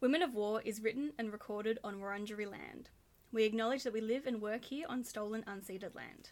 [0.00, 2.88] Women of War is written and recorded on Wurundjeri land.
[3.32, 6.30] We acknowledge that we live and work here on stolen, unceded land.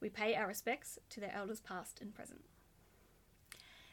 [0.00, 2.44] We pay our respects to their elders past and present.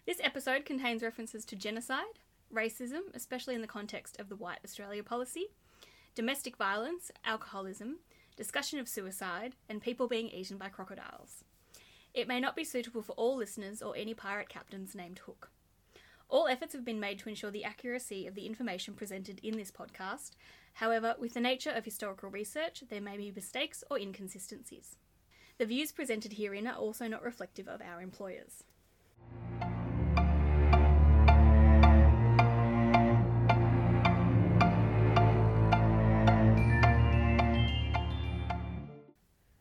[0.05, 2.19] This episode contains references to genocide,
[2.53, 5.47] racism, especially in the context of the White Australia policy,
[6.15, 7.97] domestic violence, alcoholism,
[8.37, 11.43] discussion of suicide, and people being eaten by crocodiles.
[12.13, 15.49] It may not be suitable for all listeners or any pirate captains named Hook.
[16.35, 19.71] All efforts have been made to ensure the accuracy of the information presented in this
[19.71, 20.31] podcast.
[20.73, 24.97] However, with the nature of historical research, there may be mistakes or inconsistencies.
[25.59, 28.65] The views presented herein are also not reflective of our employers.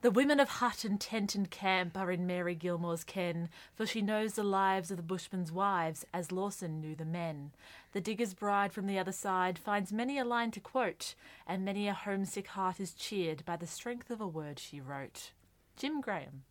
[0.05, 4.03] The women of hut and tent and camp are in Mary Gilmore's ken, for she
[4.03, 7.53] knows the lives of the bushmen's wives as Lawson knew the men.
[7.93, 11.15] The digger's bride from the other side finds many a line to quote,
[11.47, 15.31] and many a homesick heart is cheered by the strength of a word she wrote.
[15.75, 16.43] Jim Grahame.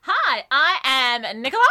[0.00, 1.62] Hi, I am Nicola.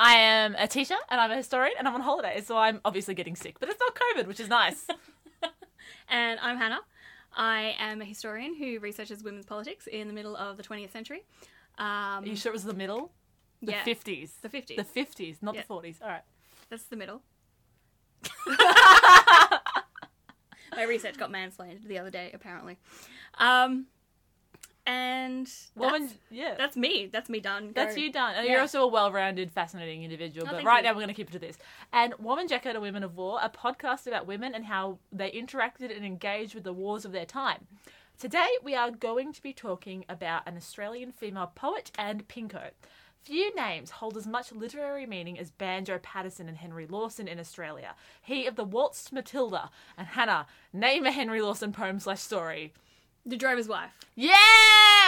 [0.00, 3.14] I am a teacher and I'm a historian and I'm on holiday, so I'm obviously
[3.14, 4.88] getting sick, but it's not COVID, which is nice.
[6.08, 6.80] And I'm Hannah.
[7.34, 11.22] I am a historian who researches women's politics in the middle of the 20th century.
[11.78, 13.12] Um, Are you sure it was the middle?
[13.62, 14.30] The yeah, 50s.
[14.42, 14.76] the 50s.
[14.76, 15.62] The 50s, not Yeah.
[15.62, 16.02] the 40s.
[16.02, 16.22] All right.
[16.70, 17.22] That's the middle.
[20.72, 22.78] My research got mansplained the other day, apparently.
[23.38, 23.86] Um,
[24.90, 26.54] and Woman, that's, yeah.
[26.58, 27.08] that's me.
[27.12, 27.70] That's me done.
[27.74, 28.34] That's you done.
[28.34, 28.52] And Yeah.
[28.52, 30.46] you're also a well-rounded, fascinating individual.
[30.50, 30.82] But right you.
[30.82, 31.58] now, we're going to keep it to this.
[31.92, 35.94] And Woman Jacket and Women of War, a podcast about women and how they interacted
[35.94, 37.66] and engaged with the wars of their time.
[38.18, 42.70] Today, we are going to be talking about an Australian female poet and pinko.
[43.22, 47.94] Few names hold as much literary meaning as Banjo Paterson and Henry Lawson in Australia.
[48.20, 50.46] He of the Waltzed Matilda and Hannah.
[50.72, 52.72] Name a Henry Lawson poem slash story.
[53.26, 53.90] The drover's wife.
[54.16, 54.34] Yeah,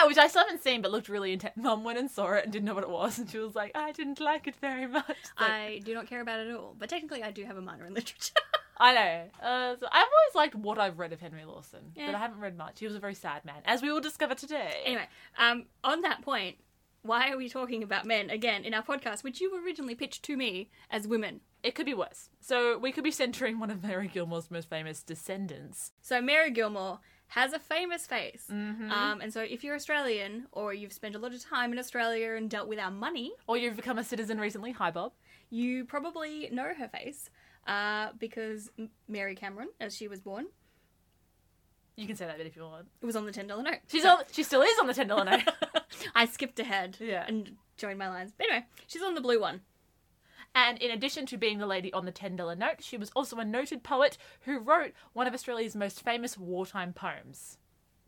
[0.06, 1.54] which I still haven't seen, but looked really intense.
[1.62, 3.72] Mum went and saw it and didn't know what it was, and she was like,
[3.74, 6.74] "I didn't like it very much." I do not care about it at all.
[6.78, 8.34] But technically, I do have a minor in literature.
[8.78, 9.46] I know.
[9.46, 12.56] Uh, so I've always liked what I've read of Henry Lawson, but I haven't read
[12.56, 12.80] much.
[12.80, 14.82] He was a very sad man, as we will discover today.
[14.84, 15.06] anyway,
[15.38, 16.56] um, on that point,
[17.02, 20.36] why are we talking about men again in our podcast, which you originally pitched to
[20.36, 21.40] me as women?
[21.62, 22.28] it could be worse.
[22.40, 25.92] So we could be centering one of Mary Gilmore's most famous descendants.
[26.00, 27.00] So Mary Gilmore
[27.38, 28.44] has a famous face.
[28.50, 28.90] Mm-hmm.
[28.90, 32.32] Um, and so if you're Australian or you've spent a lot of time in Australia
[32.34, 34.72] and dealt with our money, Or you've become a citizen recently.
[34.72, 35.12] Hi, Bob.
[35.48, 37.30] you probably know her face
[37.66, 38.70] uh, because
[39.08, 40.46] Mary Cameron, as she was born,
[41.96, 42.86] You can say that bit if you want.
[43.00, 43.78] it was on the ten dollar note.
[43.88, 44.18] She's on.
[44.32, 45.42] She still is on the ten dollar note.
[46.14, 47.24] I skipped ahead Yeah.
[47.26, 48.32] and joined my lines.
[48.36, 49.60] But anyway, she's on the blue one.
[50.54, 53.44] And in addition to being the lady on the $10 note, she was also a
[53.44, 57.58] noted poet who wrote one of Australia's most famous wartime poems.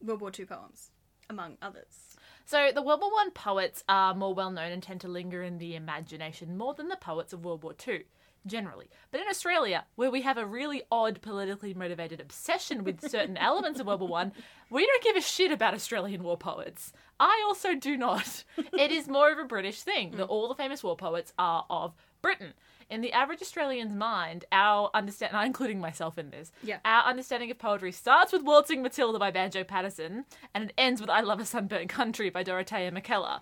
[0.03, 0.91] World War II poems,
[1.31, 2.17] among others.
[2.45, 5.57] So the World War One poets are more well known and tend to linger in
[5.59, 8.03] the imagination more than the poets of World War Two,
[8.47, 8.91] generally.
[9.11, 13.81] But in Australia, where we have a really odd politically motivated obsession with certain elements
[13.81, 14.33] of World War One,
[14.69, 16.93] we don't give a shit about Australian war poets.
[17.21, 18.45] I also do not.
[18.79, 21.95] It is more of a British thing that all the famous war poets are of
[22.23, 22.55] Britain.
[22.91, 26.79] In the average Australian's mind, our understand, including myself in this, Yeah.
[26.85, 31.09] our understanding of poetry starts with Waltzing Matilda by Banjo Paterson, and it ends with
[31.09, 33.41] I Love a Sunburnt Country by Dorothea Mackellar.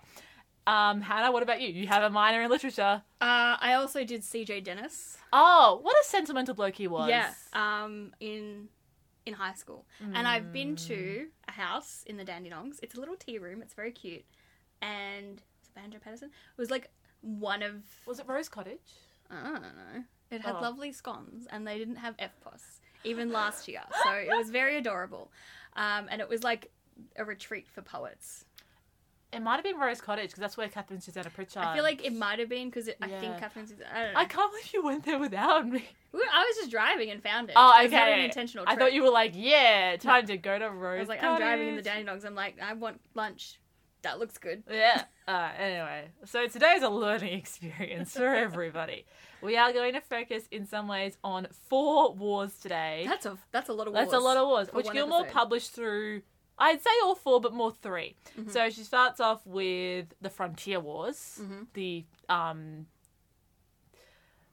[0.65, 1.67] Um, Hannah, what about you?
[1.67, 3.01] You have a minor in literature.
[3.19, 4.61] Uh, I also did C.J.
[4.61, 5.17] Dennis.
[5.33, 7.09] Oh, what a sentimental bloke he was.
[7.09, 8.69] Yeah, um, in
[9.25, 10.87] in high school, and I've been Mm.
[10.87, 12.79] to a house in the Dandenongs.
[12.83, 13.61] It's a little tea room.
[13.61, 14.25] It's very cute,
[14.81, 16.29] and it's Banjo Paterson.
[16.29, 16.91] It was like
[17.21, 18.91] one of Was it Rose Cottage?
[19.29, 20.03] I don't know.
[20.29, 20.61] It had Oh.
[20.61, 25.31] lovely scones, and they didn't have EFTPOS even last year, so it was very adorable.
[25.73, 26.71] Um, and it was like
[27.15, 28.45] a retreat for poets.
[29.35, 31.63] It might have been Rose Cottage because that's where Katharine Susannah Prichard.
[31.63, 33.39] I feel like it might have been because I think Yeah.
[33.39, 33.67] Katharine.
[33.67, 34.19] Susan- I don't know.
[34.19, 35.83] I can't believe you went there without me.
[36.13, 37.53] I was just driving and found it.
[37.55, 38.25] Oh, It was not an okay.
[38.25, 38.65] intentional.
[38.67, 40.97] I thought you were like, yeah, time to go to Rose.
[40.97, 42.05] I was like, I'm driving in the Cottage.
[42.05, 42.25] Dogs.
[42.25, 43.59] I'm like, I want lunch.
[44.03, 44.63] That looks good.
[44.69, 45.03] Yeah.
[45.27, 49.05] Uh, anyway, so today's a learning experience for everybody.
[49.41, 53.05] we are going to focus in some ways on four wars today.
[53.07, 53.93] That's a that's a lot of.
[53.93, 54.03] Wars.
[54.07, 55.33] That's a lot of wars, which Gilmore episode.
[55.33, 56.21] published through.
[56.57, 58.49] I'd say all four, but more 3 Mm-hmm.
[58.49, 61.63] So she starts off with the Frontier Wars, Mm-hmm.
[61.73, 62.85] the um,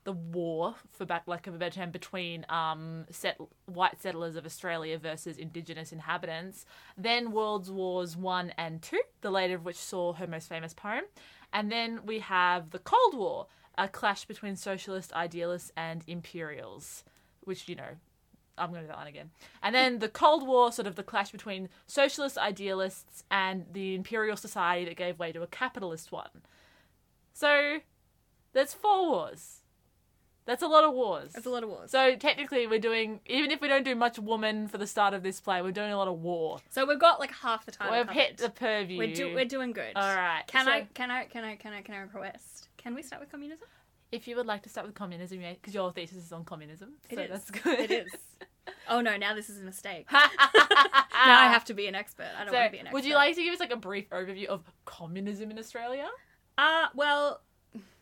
[0.04, 4.46] the war, for back lack of a better term, between um, set, white settlers of
[4.46, 6.64] Australia versus Indigenous inhabitants.
[6.96, 11.04] Then World Wars One and Two, the later of which saw her most famous poem,
[11.52, 13.46] and then we have the Cold War.
[13.78, 17.04] a clash between socialist idealists and imperials,
[17.44, 17.96] which, you know,
[18.60, 19.30] I'm going to do that one again.
[19.62, 24.36] And then the Cold War, sort of the clash between socialist idealists and the imperial
[24.36, 26.42] society that gave way to a capitalist one.
[27.32, 27.78] So
[28.52, 29.60] there's four wars.
[30.46, 31.32] That's a lot of wars.
[31.32, 31.90] That's a lot of wars.
[31.90, 35.22] So technically, we're doing even if we don't do much woman for the start of
[35.22, 36.58] this play, we're doing a lot of war.
[36.70, 37.92] So we've got like half the time.
[37.92, 38.20] We've covered.
[38.20, 38.98] hit the purview.
[38.98, 39.92] We're, do- we're doing good.
[39.94, 40.42] All right.
[40.46, 40.88] Can so I?
[40.94, 41.24] Can I?
[41.26, 41.54] Can I?
[41.56, 41.72] Can I?
[41.72, 41.82] Can I?
[41.82, 42.68] Can I request?
[42.78, 43.68] Can we start with communism?
[44.12, 47.16] If you would like to start with communism, because your thesis is on communism, It
[47.16, 47.30] so is.
[47.30, 47.78] that's good.
[47.78, 48.12] It is.
[48.88, 49.16] Oh no!
[49.16, 50.06] Now this is a mistake.
[50.12, 50.18] now
[51.14, 52.26] I have to be an expert.
[52.36, 52.94] I don't So, want to be an expert.
[52.94, 56.08] would you like to give us like a brief overview of communism in Australia?
[56.58, 57.40] Uh, well,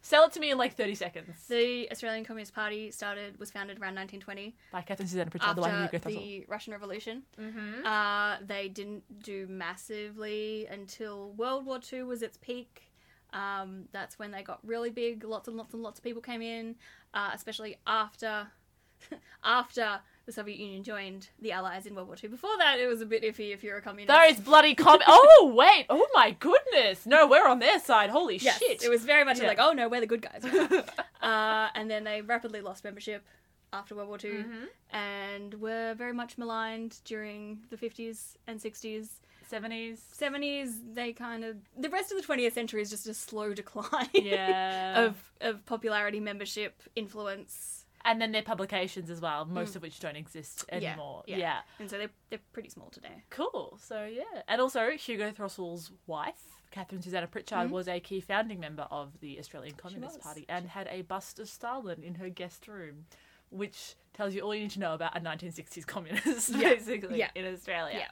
[0.00, 1.46] Sell it to me in like thirty seconds.
[1.49, 5.99] the Australian Communist Party started was founded around 1920 By Katharine Susannah Prichard, the after
[5.99, 6.04] Throssell.
[6.16, 7.22] the Russian Revolution.
[7.38, 7.84] Mm-hmm.
[7.84, 12.88] Uh, they didn't do massively until World War II was its peak.
[13.32, 15.25] Um, that's when they got really big.
[15.25, 16.76] Lots and lots and lots of people came in,
[17.14, 18.46] uh, especially after
[19.44, 22.28] after the Soviet Union joined the Allies in World War II.
[22.30, 24.08] Before that, it was a bit iffy if you're a communist.
[24.36, 24.98] Those bloody com.
[25.06, 25.86] oh wait!
[25.88, 27.06] Oh my goodness!
[27.06, 28.10] No, we're on their side.
[28.10, 28.82] Holy Yes, shit!
[28.82, 29.46] it was very much Yeah.
[29.48, 30.44] like, oh no, we're the good guys.
[31.22, 33.25] uh, and then they rapidly lost membership
[33.72, 34.96] after World War II Mm-hmm.
[34.96, 39.08] and were very much maligned during the 50s and 60s.
[39.49, 40.00] Seventies.
[40.19, 41.56] 70s, they kind of.
[41.77, 45.05] The rest of the 20th century is just a slow decline Yeah.
[45.05, 47.75] of, of popularity, membership, influence.
[48.05, 50.83] and then their publications as well, most of which don't exist Mm.
[50.83, 51.23] Yeah, anymore.
[51.27, 51.37] yeah.
[51.37, 51.59] yeah.
[51.81, 53.23] And so they're, they're pretty small today.
[53.31, 53.79] Cool.
[53.83, 58.87] So yeah, and also Hugo Throssell's wife, Katharine Susannah Prichard, was a key founding member
[58.91, 60.21] of the Australian Communist.
[60.21, 63.06] Party and had a bust of Stalin in her guest room,
[63.50, 66.75] which tells you all you need to know about a 1960s communist, Yeah.
[66.75, 67.31] basically, Yeah.
[67.35, 67.97] in Australia.
[67.99, 68.09] Yeah.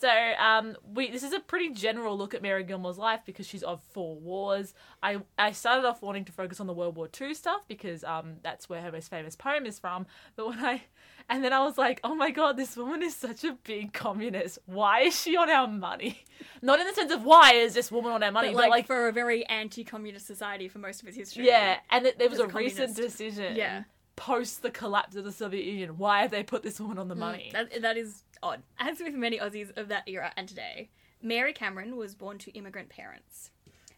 [0.00, 3.62] So um, we this is a pretty general look at Mary Gilmore's life because she's
[3.62, 4.72] of four wars.
[5.02, 8.36] I I started off wanting to focus on the World War II stuff because um,
[8.42, 10.06] that's where her most famous poem is from.
[10.36, 10.84] But when I
[11.28, 14.58] and then I was like, oh my god, this woman is such a big communist.
[14.64, 16.24] Why is she on our money?
[16.62, 18.70] Not in the sense of why is this woman on our money, But but like,
[18.70, 21.46] like, for a very anti-communist society for most of its history.
[21.46, 21.76] yeah.
[21.90, 23.54] And that there was a a recent decision.
[23.54, 23.84] Yeah.
[24.16, 27.14] Post the collapse of the Soviet Union, why have they put this woman on the
[27.14, 27.50] money?
[27.54, 28.62] That, that is odd.
[28.78, 30.90] As with many Aussies of that era and today,
[31.22, 33.50] Mary Cameron was born to immigrant parents.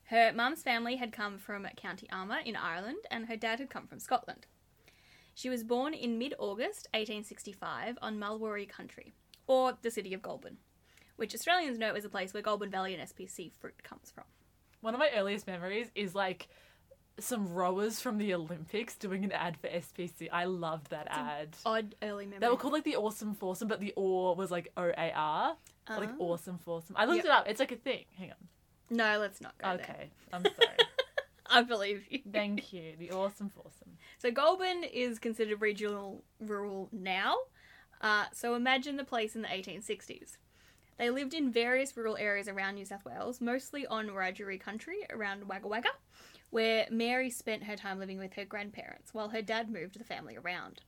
[0.07, 3.87] Her mum's family had come from County Armagh in Ireland, and her dad had come
[3.87, 4.47] from Scotland.
[5.35, 9.15] She was born in mid August 1865 on Mulwaree Country,
[9.47, 10.59] or the city of Goulburn,
[11.17, 14.25] which Australians know as a place where Goulburn Valley and SPC fruit comes from.
[14.81, 16.49] One of my earliest memories is like
[17.19, 20.29] some rowers from the Olympics doing an ad for SPC.
[20.33, 21.57] I loved that ad.
[21.67, 22.41] Odd early memory.
[22.41, 25.57] They were called like the Awesome Foursome, but the OR was like O A R.
[25.91, 26.17] Like Ah.
[26.19, 26.97] Awesome Foursome.
[26.97, 27.25] I looked Yep.
[27.27, 27.49] it up.
[27.49, 28.05] It's like a thing.
[28.19, 28.37] Hang on.
[28.91, 29.85] No, let's not go there.
[29.85, 30.11] Okay.
[30.33, 30.77] I'm sorry.
[31.51, 32.21] I believe you.
[32.33, 32.95] Thank you.
[32.99, 33.97] The Awesome Foursome.
[34.19, 37.37] So Goulburn is considered regional rural now.
[38.01, 40.37] Uh, so imagine the place in the 1860s.
[40.99, 45.49] They lived in various rural areas around New South Wales, mostly on Wiradjuri country around
[45.49, 45.89] Wagga Wagga,
[46.53, 50.37] where Mary spent her time living with her grandparents while her dad moved the family
[50.37, 50.83] around.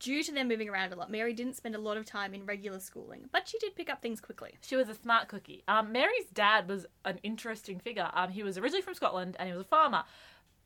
[0.00, 2.44] Due to them moving around a lot, Mary didn't spend a lot of time in
[2.44, 4.58] regular schooling, but she did pick up things quickly.
[4.60, 5.62] She was a smart cookie.
[5.68, 8.10] Um, Mary's dad was an interesting figure.
[8.12, 10.02] Um, he was originally from Scotland and he was a farmer.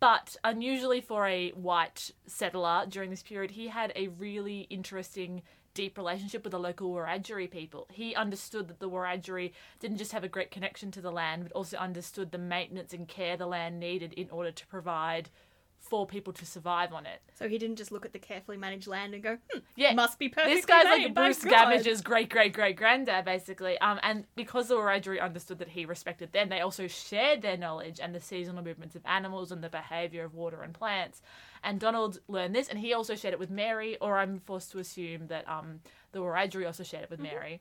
[0.00, 5.42] But unusually for a white settler during this period, he had a really interesting,
[5.74, 7.86] deep relationship with the local Wiradjuri people.
[7.92, 11.52] He understood that the Wiradjuri didn't just have a great connection to the land, but
[11.52, 15.30] also understood the maintenance and care the land needed in order to provide
[15.78, 17.20] for people to survive on it.
[17.34, 20.18] So he didn't just look at the carefully managed land and go, hmm, Yeah, must
[20.18, 20.54] be perfect.
[20.54, 23.78] This guy's like Bruce Gammage's great great great granddad, basically.
[23.78, 28.00] Um, and because the Wiradjuri understood that he respected them, they also shared their knowledge
[28.00, 31.22] and the seasonal movements of animals and the behavior of water and plants.
[31.62, 33.96] And Donald learned this, and he also shared it with Mary.
[34.00, 35.80] Or I'm forced to assume that um
[36.12, 37.60] the Wiradjuri also shared it with Mary.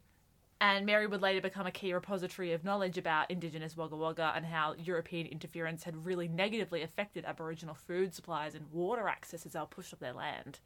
[0.59, 4.43] And Mary would later become a key repository of knowledge about Indigenous Wagga Wagga and
[4.43, 9.59] how European interference had really negatively affected Aboriginal food supplies and water access as they
[9.59, 10.59] were pushed off their land.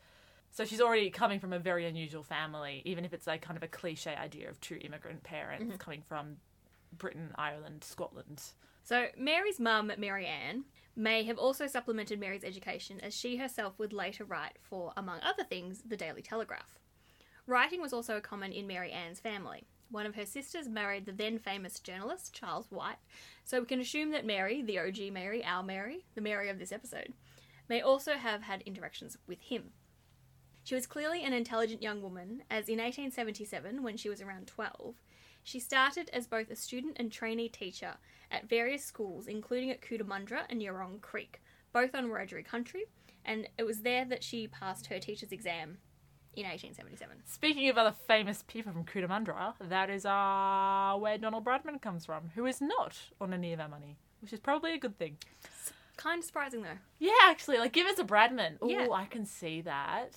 [0.50, 3.63] So she's already coming from a very unusual family, even if it's like kind of
[3.63, 6.38] a cliche idea of two immigrant parents coming from
[6.97, 8.41] Britain, Ireland, Scotland.
[8.83, 13.93] So, Mary's mum, Mary Ann, may have also supplemented Mary's education as she herself would
[13.93, 16.79] later write for, among other things, the Daily Telegraph.
[17.48, 19.65] Writing was also common in Mary Ann's family.
[19.89, 23.00] One of her sisters married the then famous journalist Charles White,
[23.43, 26.71] so we can assume that Mary, the OG Mary, our Mary, the Mary of this
[26.71, 27.13] episode,
[27.67, 29.71] may also have had interactions with him.
[30.63, 34.95] She was clearly an intelligent young woman, as in 1877, when she was around 12,
[35.43, 37.95] she started as both a student and trainee teacher
[38.31, 41.41] at various schools, including at Cootamundra and Yerong Creek,
[41.74, 42.83] both on Wiradjuri country,
[43.25, 45.77] and it was there that she passed her teacher's exam
[46.36, 47.17] in 1877.
[47.25, 52.31] Speaking of other famous people from Cootamundra, that is uh, where Donald Bradman comes from,
[52.36, 55.17] who is not on any of our money, which is probably a good thing.
[55.98, 56.77] Kind of surprising though.
[57.00, 58.57] Yeah, actually, like give us a Bradman.
[58.62, 58.88] Oh, Yeah.
[58.91, 60.15] I can see that.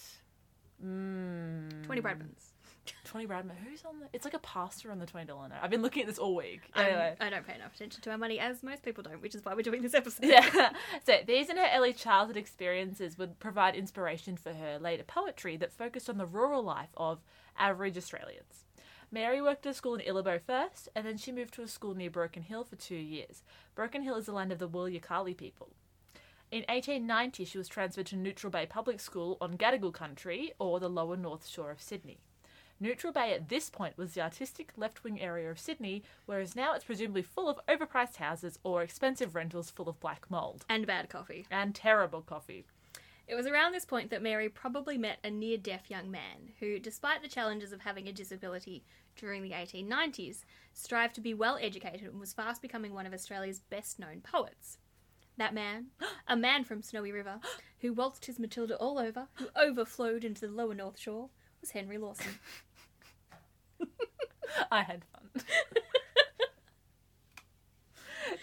[0.85, 2.53] Mm, 20 Bradmans.
[3.05, 3.57] 20 Bradman.
[3.69, 4.07] Who's on the?
[4.13, 5.53] It's like a pastor on the $20 note.
[5.63, 6.61] I've been looking at this all week.
[6.75, 7.17] Um, Anyway.
[7.21, 9.55] I don't pay enough attention to our money, as most people don't, which is why
[9.55, 10.27] we're doing this episode.
[10.27, 10.73] Yeah.
[11.07, 15.73] So these and her early childhood experiences would provide inspiration for her later poetry that
[15.73, 17.21] focused on the rural life of
[17.59, 18.65] average Australians.
[19.11, 21.95] Mary worked at a school in Illabo first, and then she moved to a school
[21.95, 23.43] near Broken Hill for two years.
[23.75, 25.71] Broken Hill is the land of the Wulyakali people.
[26.51, 30.89] In 1890, she was transferred to Neutral Bay Public School on Gadigal country, or the
[30.89, 32.19] lower north shore of Sydney.
[32.81, 36.75] Neutral Bay at this point was the artistic left wing area of Sydney, whereas now
[36.75, 41.09] it's presumably full of overpriced houses or expensive rentals full of black mould And bad
[41.09, 41.47] coffee.
[41.51, 42.65] and terrible coffee.
[43.27, 46.79] It was around this point that Mary probably met a near deaf young man who,
[46.79, 48.85] despite the challenges of having a disability
[49.17, 53.61] during the 1890s, strived to be well educated and was fast becoming one of Australia's
[53.61, 54.77] best known poets.
[55.39, 55.87] That man,
[56.29, 57.41] a man from Snowy River,
[57.81, 61.31] who waltzed his Matilda all over, who overflowed into the lower North Shore,
[61.65, 62.39] was Henry Lawson.
[64.71, 65.43] I had fun.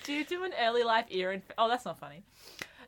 [0.03, 2.23] Due to an early life ear oh, that's not funny.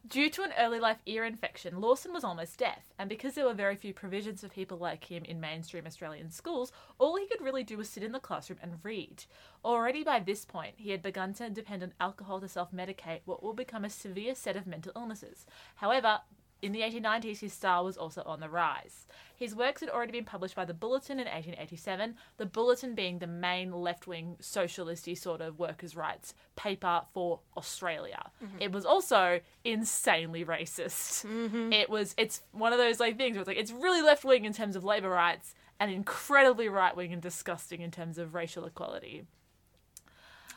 [0.07, 3.53] Due to an early life ear infection, Lawson was almost deaf, and because there were
[3.53, 7.63] very few provisions for people like him in mainstream Australian schools, all he could really
[7.63, 9.25] do was sit in the classroom and read.
[9.63, 13.43] Already by this point, he had begun to depend on alcohol to self medicate what
[13.43, 15.45] will become a severe set of mental illnesses.
[15.75, 16.21] However,
[16.63, 19.05] in the 1890s, his style was also on the rise.
[19.35, 23.27] His works had already been published by the Bulletin in 1887, the Bulletin being the
[23.27, 28.31] main left wing socialisty sort of workers' rights paper for Australia.
[28.41, 28.61] Mm-hmm.
[28.61, 31.25] It was also insanely racist.
[31.25, 31.73] Mm-hmm.
[31.73, 34.45] It was, it's one of those like things where it's like, it's really left wing
[34.45, 38.63] in terms of labour rights and incredibly right wing and disgusting in terms of racial
[38.63, 39.25] equality.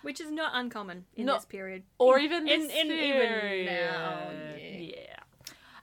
[0.02, 1.82] Which is not uncommon in Not- this period.
[1.98, 3.66] Or even in, this in, even period.
[3.66, 4.30] now.
[4.56, 4.78] Yeah.
[4.78, 5.16] yeah.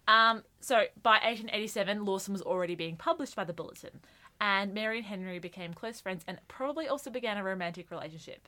[0.08, 4.02] Um, so by 1887, Lawson was already being published by the Bulletin,
[4.42, 8.48] and Mary and Henry became close friends and probably also began a romantic relationship.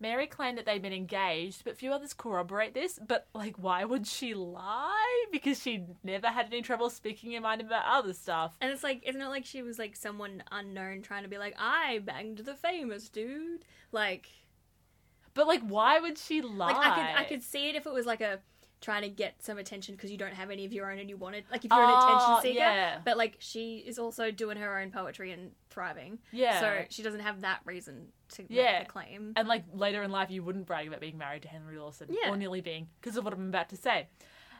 [0.00, 2.98] Mary claimed that they'd been engaged, but few others corroborate this.
[3.06, 5.24] But, like, why would she lie?
[5.30, 8.56] Because she never had any trouble speaking her mind about other stuff.
[8.60, 11.54] And it's like, isn't it like she was like someone unknown trying to be like,
[11.58, 13.64] I banged the famous dude?
[13.92, 14.28] Like,
[15.32, 16.72] But, like, why would she lie?
[16.72, 18.40] like I could, I could see it if it was like a
[18.84, 21.16] trying to get some attention because you don't have any of your own and you
[21.16, 22.58] wanted, like, if you're an Oh, attention seeker.
[22.64, 22.98] yeah.
[23.04, 26.18] But like, she is also doing her own poetry and thriving.
[26.32, 26.60] Yeah.
[26.60, 28.78] So she doesn't have that reason to Yeah.
[28.78, 29.32] make the claim.
[29.36, 32.30] And like later in life, you wouldn't brag about being married to Henry Lawson Yeah.
[32.30, 34.08] or nearly being because of what I'm about to say.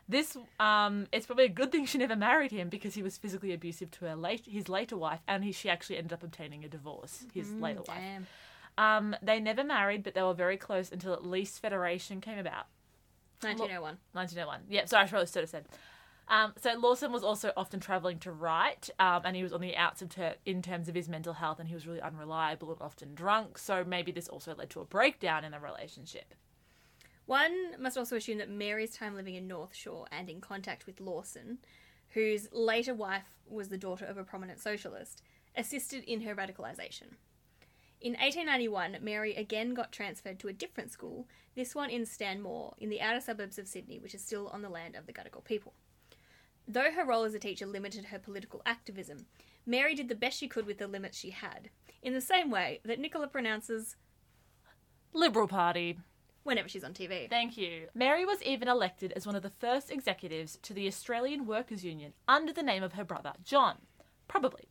[0.09, 3.53] This um, it's probably a good thing she never married him because he was physically
[3.55, 6.69] abusive to her late his later wife, and he, she actually ended up obtaining a
[6.69, 7.25] divorce.
[7.33, 7.99] His later wife.
[7.99, 8.27] Damn.
[8.77, 12.67] Um, they never married, but they were very close until at least Federation came about.
[13.45, 13.99] 1901.
[14.13, 14.61] 1901.
[14.69, 15.67] Yep, sorry, I probably should have said.
[16.27, 19.77] Um, so Lawson was also often travelling to write, um, and he was on the
[19.77, 22.81] outs of ter- in terms of his mental health, and he was really unreliable and
[22.81, 23.59] often drunk.
[23.59, 26.35] So maybe this also led to a breakdown in the relationship.
[27.27, 31.01] One must also assume that Mary's time living in North Shore and in contact with
[31.01, 31.59] Lawson,
[32.11, 35.23] whose later wife was the daughter of a prominent socialist,
[35.57, 37.17] assisted in her radicalisation.
[38.05, 42.91] In 1891, Mary again got transferred to a different school, this one in Stanmore, in
[42.91, 45.73] the outer suburbs of Sydney, which is still on the land of the Gadigal people.
[46.69, 49.25] Though her role as a teacher limited her political activism,
[49.65, 51.71] Mary did the best she could with the limits she had,
[52.03, 53.97] in the same way that Nicola pronounces
[55.15, 55.99] Liberal Party.
[56.43, 57.31] whenever she's on TV.
[57.31, 57.89] Thank you.
[57.95, 62.13] Mary was even elected as one of the first executives to the Australian Workers' Union
[62.29, 63.79] under the name of her brother, John.
[64.29, 64.69] Probably.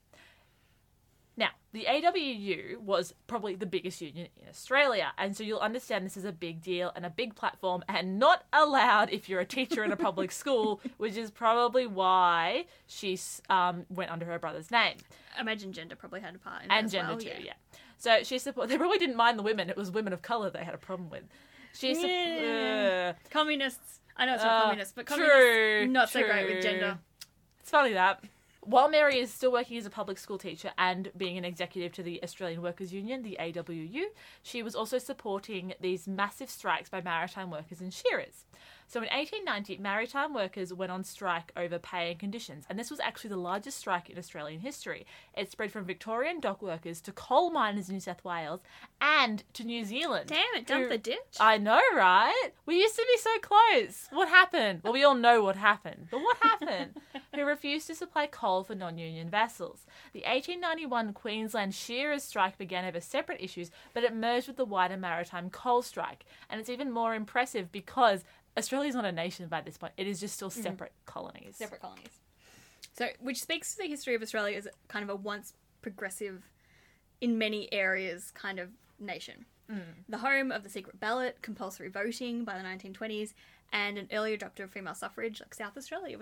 [1.36, 6.16] Now, the AWU was probably the biggest union in Australia, and so you'll understand this
[6.16, 9.84] is a big deal and a big platform and not allowed if you're a teacher
[9.84, 14.98] in a public school, which is probably why she um, went under her brother's name.
[15.40, 17.54] imagine gender probably had a part in and as gender well, too, yeah.
[17.98, 18.70] So she support.
[18.74, 19.70] They probably didn't mind the women.
[19.70, 21.24] It was women of color they had a problem with.
[21.74, 23.14] She sup- Yeah.
[23.16, 24.02] uh, Communists.
[24.16, 27.00] I know it's not Uh, communists, but true, communists not so great with gender.
[27.62, 28.24] It's funny that.
[28.66, 32.04] While Mary is still working as a public school teacher and being an executive to
[32.04, 34.04] the Australian Workers' Union, the AWU,
[34.42, 38.46] she was also supporting these massive strikes by maritime workers and shearers.
[38.94, 43.00] So in 1890, maritime workers went on strike over pay and conditions, and this was
[43.00, 45.08] actually the largest strike in Australian history.
[45.36, 48.60] It spread from Victorian dock workers to coal miners in New South Wales
[49.02, 50.30] and to New Zealand.
[50.30, 51.38] Damn it, dump who- the ditch.
[51.40, 52.52] I know, right?
[52.68, 54.10] We used to be so close.
[54.12, 54.82] What happened?
[54.84, 56.10] Well, we all know what happened.
[56.12, 57.02] But what happened?
[57.34, 59.88] Who refused to supply coal for non union vessels.
[60.14, 64.98] The 1891 Queensland Shearers strike began over separate issues, but it merged with the wider
[64.98, 66.26] maritime coal strike.
[66.48, 68.24] And it's even more impressive because
[68.58, 70.62] Australia's not a nation by this point, it is just still mm-hmm.
[70.62, 71.56] separate colonies.
[71.58, 72.20] separate colonies.
[72.96, 76.44] So, which speaks to the history of Australia as kind of a once progressive,
[77.22, 78.70] in many areas, kind of
[79.00, 79.46] nation.
[79.72, 79.80] Mm.
[80.10, 83.34] The home of the secret ballot, compulsory voting by the 1920s,
[83.72, 86.18] and an early adopter of female suffrage, like South Australia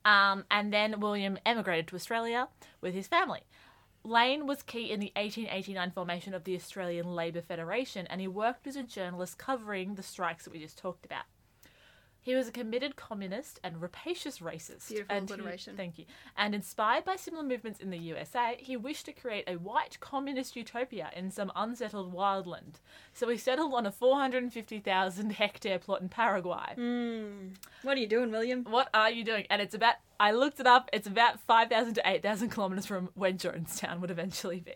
[0.05, 2.47] Um, and then William emigrated to Australia
[2.81, 3.41] with his family.
[4.03, 8.65] Lane was key in the 1889 formation of the Australian Labor Federation, and he worked
[8.65, 11.25] as a journalist covering the strikes that we just talked about.
[12.21, 14.89] He was a committed communist and rapacious racist.
[14.89, 16.05] Beautiful and he- thank you.
[16.37, 20.55] And inspired by similar movements in the USA, he wished to create a white communist
[20.55, 22.75] utopia in some unsettled wildland.
[23.13, 26.73] So he settled on a 450,000 hectare plot in Paraguay.
[26.75, 27.49] Hmm.
[27.83, 28.63] what are you doing, William?
[28.65, 29.45] What are you doing?
[29.49, 33.31] And it's about, I looked it up, it's about 5,000 to 8,000 kilometres from where
[33.31, 34.75] Jonestown would eventually be.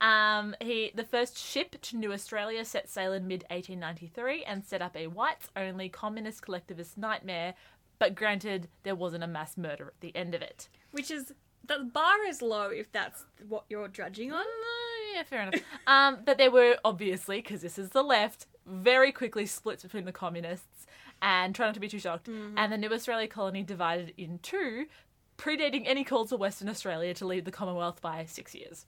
[0.00, 4.82] Um, he the first ship to New Australia set sail in mid 1893 and set
[4.82, 7.54] up a whites only communist collectivist nightmare.
[7.98, 10.68] But granted, there wasn't a mass murder at the end of it.
[10.90, 11.32] Which is
[11.66, 14.40] the bar is low if that's what you're judging on.
[14.40, 15.60] Uh, yeah, fair enough.
[15.86, 20.12] um, but there were obviously, because this is the left, very quickly splits between the
[20.12, 20.86] communists
[21.22, 22.28] and try not to be too shocked.
[22.56, 24.86] And the New Australia colony divided in two,
[25.38, 28.86] predating any calls for Western Australia to leave the Commonwealth by six years.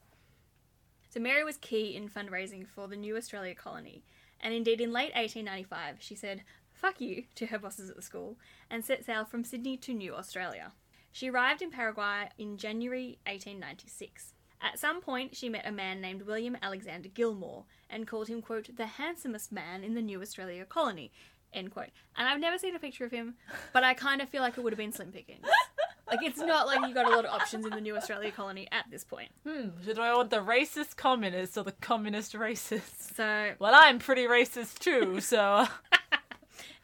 [1.17, 4.03] So Mary was key in fundraising for the New Australia colony,
[4.39, 6.43] and indeed in late 1895 she said
[6.75, 8.37] "fuck you" to her bosses at the school
[8.69, 10.73] and set sail from Sydney to New Australia.
[11.11, 14.35] She arrived in Paraguay in January 1896.
[14.61, 18.77] At some point, she met a man named William Alexander Gilmore and called him, quote,
[18.77, 21.13] the handsomest man in the New Australia colony,
[21.51, 21.93] end quote.
[22.15, 23.37] And I've never seen a picture of him,
[23.73, 25.47] but I kind of feel like it would have been slim pickings.
[26.09, 28.69] like, it's not like you got a lot of options in the New Australia colony
[28.73, 29.31] at this point.
[29.47, 33.14] Hmm, do I want the racist communist or the communist racist?
[33.16, 35.66] So, Well, I'm pretty racist too, so.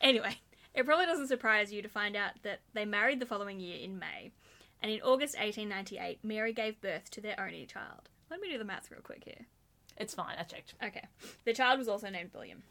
[0.00, 0.36] Anyway,
[0.74, 3.98] it probably doesn't surprise you to find out that they married the following year in
[4.00, 4.32] May,
[4.82, 8.08] and in August 1898, Mary gave birth to their only child.
[8.30, 9.46] Let me do the maths real quick here.
[9.96, 10.74] it's fine, I checked.
[10.84, 11.04] Okay.
[11.44, 12.64] The child was also named William.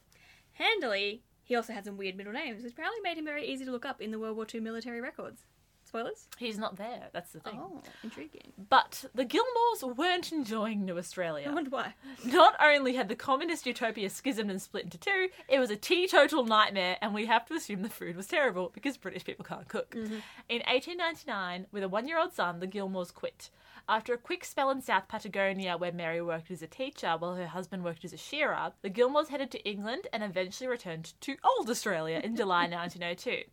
[0.53, 3.71] Handily, he also had some weird middle names, which apparently made him very easy to
[3.71, 5.43] look up in the World War II military records.
[5.91, 6.30] Spoilers?
[6.38, 7.60] He's not there, that's the thing.
[7.62, 8.54] Oh, intriguing.
[8.69, 11.47] But the Gilmores weren't enjoying New Australia.
[11.49, 11.95] I wonder why.
[12.23, 16.45] Not only had the communist utopia schismed and split into two, it was a teetotal
[16.45, 19.91] nightmare, and we have to assume the food was terrible because British people can't cook.
[19.91, 20.19] Mm-hmm.
[20.47, 23.49] In 1899, with a one year old son, the Gilmores quit.
[23.89, 27.47] After a quick spell in South Patagonia, where Mary worked as a teacher while her
[27.47, 31.69] husband worked as a shearer, the Gilmores headed to England and eventually returned to Old
[31.69, 33.43] Australia in July 1902.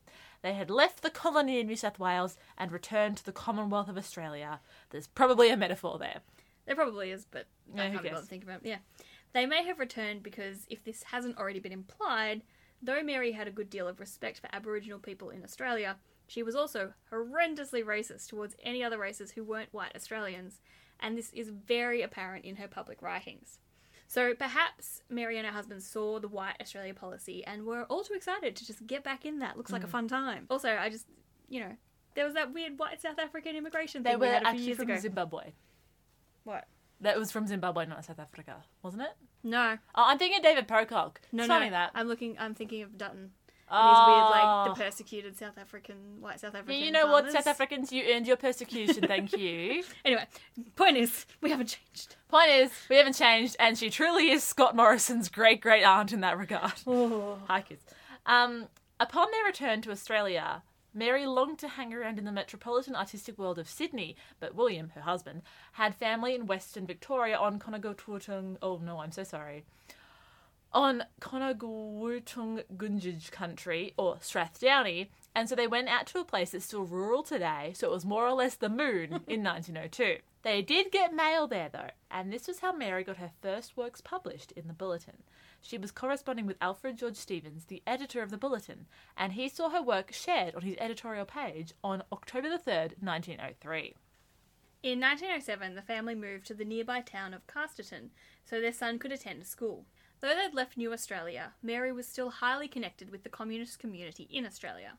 [0.43, 3.99] They had left the colony in New South Wales and returned to the Commonwealth of
[3.99, 4.61] Australia.
[4.91, 6.21] There's probably a metaphor there.
[6.67, 8.69] There probably is, but Yeah, I can't think about it.
[8.69, 8.79] Yeah.
[9.33, 12.43] They may have returned because, if this hasn't already been implied,
[12.81, 15.97] though Mary had a good deal of respect for Aboriginal people in Australia,
[16.27, 20.61] she was also horrendously racist towards any other races who weren't white Australians,
[21.01, 23.59] and this is very apparent in her public writings.
[24.09, 28.15] So perhaps Mary and her husband saw the white Australia policy and were all too
[28.15, 29.59] excited to just get back in that.
[29.59, 29.91] Looks like a mm.
[29.91, 30.47] fun time.
[30.49, 31.07] Also, I just,
[31.49, 31.77] you know,
[32.15, 34.49] there was that weird white South African immigration They thing were we had a few
[34.49, 34.99] actually years from ago.
[34.99, 35.53] Zimbabwe.
[36.45, 36.65] What?
[37.03, 39.13] That was from Zimbabwe, not South Africa, wasn't it?
[39.45, 41.21] No, Oh, I'm thinking of David Pocock.
[41.31, 41.91] No, it's no, that.
[41.95, 42.37] I'm looking.
[42.39, 43.33] I'm thinking of Dutton.
[43.71, 44.65] And these weird, like, Oh.
[44.75, 46.83] the persecuted South African, white South African.
[46.83, 47.31] you know what.
[47.31, 49.83] South Africans, you earned your persecution, thank you.
[50.05, 50.27] Anyway,
[50.77, 52.17] point is, we haven't changed.
[52.29, 56.21] Point is, we haven't changed, and she truly is Scott Morrison's great great aunt in
[56.21, 56.73] that regard.
[56.87, 57.39] Oh.
[57.49, 57.83] Hi, kids.
[58.27, 58.69] Um,
[59.01, 60.63] upon their return to Australia,
[60.95, 65.03] Mary longed to hang around in the metropolitan artistic world of Sydney, but William, her
[65.03, 68.57] husband, had family in Western Victoria on Conagawtootung.
[68.63, 69.65] Oh no, I'm so sorry.
[70.73, 76.67] On Conagawtootung Gunjij country, or Strathdownie, and so they went out to a place that's
[76.67, 80.19] still rural today, so it was more or less the moon in 1902.
[80.43, 84.01] They did get mail there though, and this was how Mary got her first works
[84.01, 85.23] published in the Bulletin.
[85.61, 89.71] She was corresponding with Alfred George Stephens, the editor of the Bulletin, and he saw
[89.71, 93.95] her work shared on his editorial page on October the 3rd, 1903.
[94.83, 98.11] In 1907, the family moved to the nearby town of Casterton
[98.45, 99.87] so their son could attend school.
[100.21, 104.45] Though they'd left New Australia, Mary was still highly connected with the communist community in
[104.45, 104.95] Australia.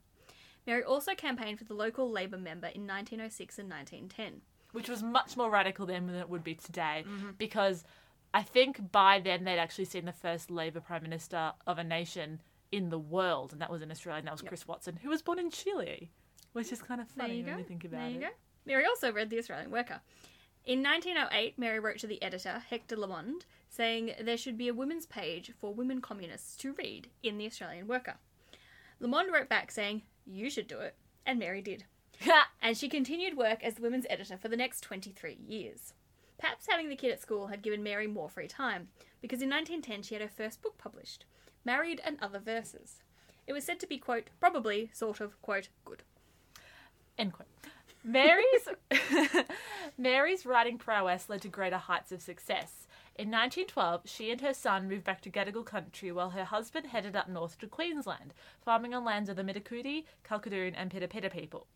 [0.65, 4.41] Mary also campaigned for the local Labor member in 1906 and 1910.
[4.71, 7.31] which was much more radical then than it would be today Mm-hmm.
[7.37, 7.83] because
[8.33, 12.39] I think by then they'd actually seen the first Labour Prime Minister of a nation
[12.71, 15.23] in the world, and that was in Australia, and that was Chris Watson, who was
[15.23, 16.11] born in Chile,
[16.53, 18.21] which is kind of funny you when you think about there you it.
[18.21, 18.27] go.
[18.67, 20.01] Mary also read The Australian Worker.
[20.65, 25.05] In 1908, Mary wrote to the editor, Hector Lamond, saying there should be a women's
[25.05, 28.15] page for women communists to read in The Australian Worker.
[28.99, 31.85] Lamond wrote back saying, You should do it, and Mary did.
[32.61, 35.93] and she continued work as the women's editor for the next 23 years.
[36.37, 38.89] Perhaps having the kid at school had given Mary more free time,
[39.21, 41.25] because in 1910 she had her first book published,
[41.65, 43.03] Married and Other Verses.
[43.45, 46.03] It was said to be, quote, probably, sort of, quote, good.
[47.17, 47.47] End quote.
[48.03, 48.67] Mary's
[49.97, 52.87] Mary's writing prowess led to greater heights of success.
[53.19, 57.17] In 1912, she and her son moved back to Gadigal country while her husband headed
[57.17, 61.67] up north to Queensland, farming on lands of the Mitakudi, Kalkadoon, and Pitapita people.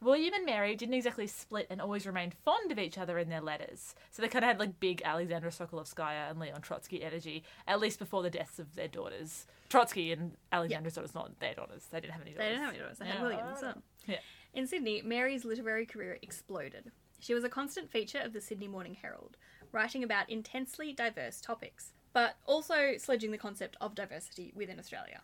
[0.00, 3.42] William and Mary didn't exactly split and always remained fond of each other in their
[3.42, 3.94] letters.
[4.10, 7.98] So they kind of had like big Alexandra Sokolovskaya and Leon Trotsky energy, at least
[7.98, 9.46] before the deaths of their daughters.
[9.68, 11.88] Trotsky and Alexandra's daughters, not their daughters.
[11.90, 12.46] They didn't have any daughters.
[12.46, 13.22] They didn't have any daughters, they had Yeah.
[13.22, 13.82] William, son.
[14.06, 14.20] Yeah.
[14.54, 16.90] In Sydney, Mary's literary career exploded.
[17.18, 19.36] She was a constant feature of the Sydney Morning Herald,
[19.72, 25.22] writing about intensely diverse topics, but also sledging the concept of diversity within Australia.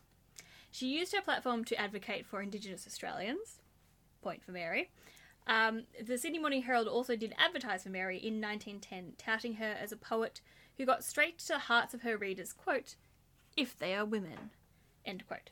[0.70, 3.60] She used her platform to advocate for Indigenous Australians.
[4.22, 4.90] Point for Mary.
[5.46, 9.92] Um, the Sydney Morning Herald also did advertise for Mary in 1910, touting her as
[9.92, 10.40] a poet
[10.76, 12.96] who got straight to the hearts of her readers, quote,
[13.56, 14.50] if they are women,
[15.04, 15.50] end quote.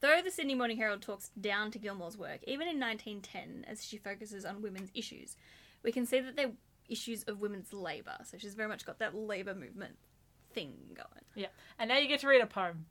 [0.00, 3.96] Though the Sydney Morning Herald talks down to Gilmore's work, even in 1910, as she
[3.98, 5.36] focuses on women's issues,
[5.82, 6.52] we can see that they're
[6.88, 8.16] issues of women's labour.
[8.24, 9.96] So she's very much got that labour movement
[10.52, 11.24] thing going.
[11.34, 11.48] Yeah.
[11.78, 12.86] And now you get to read a poem.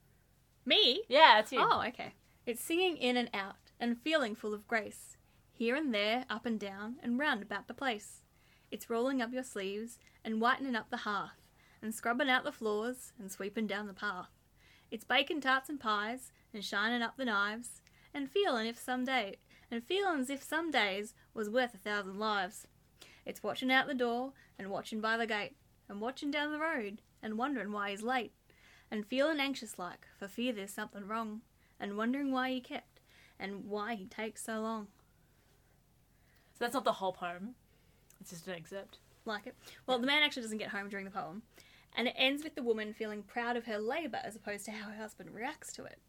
[0.66, 1.04] Me?
[1.08, 1.60] Yeah, it's you.
[1.62, 2.14] Oh, okay.
[2.46, 5.18] It's singing in and out, and feeling full of grace,
[5.52, 8.22] here and there, up and down, and round about the place.
[8.72, 11.42] It's rolling up your sleeves, and whitening up the hearth,
[11.82, 14.30] and scrubbing out the floors, and sweeping down the path.
[14.92, 17.82] It's baking tarts and pies, and shining up the knives,
[18.14, 19.38] and feeling if some day,
[19.70, 22.68] and feeling as if some days was worth a thousand lives.
[23.28, 25.58] It's watching out the door, and watching by the gate,
[25.90, 28.32] and watching down the road, and wondering why he's late,
[28.90, 31.42] and feeling anxious like, for fear there's something wrong,
[31.78, 33.02] and wondering why he kept,
[33.38, 34.88] and why he takes so long.
[36.54, 37.56] So that's not the whole poem.
[38.22, 39.00] It's just an excerpt.
[39.26, 39.56] Like it.
[39.86, 41.42] Well, the man actually doesn't get home during the poem,
[41.98, 44.90] and it ends with the woman feeling proud of her labour as opposed to how
[44.90, 46.00] her husband reacts to it.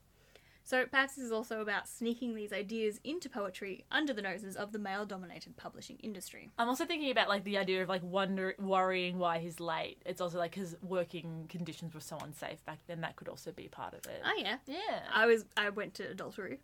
[0.69, 4.71] So perhaps this is also about sneaking these ideas into poetry under the noses of
[4.71, 6.51] the male dominated publishing industry.
[6.59, 10.03] I'm also thinking about like the idea of like wonder worrying why he's late.
[10.05, 13.01] It's also like his working conditions were so unsafe back then.
[13.01, 14.21] That could also be part of it.
[14.23, 14.57] Oh yeah.
[14.67, 15.05] yeah.
[15.11, 16.61] I was I went to adultery.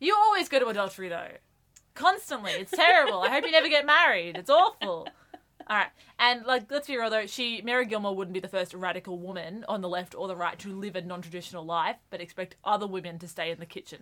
[0.00, 1.32] You always go to adultery though.
[1.94, 2.52] Constantly.
[2.52, 3.20] It's terrible.
[3.20, 4.38] I hope you never get married.
[4.38, 5.08] It's awful.
[5.68, 8.74] All right, and like let's be real though, she Mary Gilmore wouldn't be the first
[8.74, 12.56] radical woman on the left or the right to live a non-traditional life, but expect
[12.64, 13.98] other women to stay in the kitchen.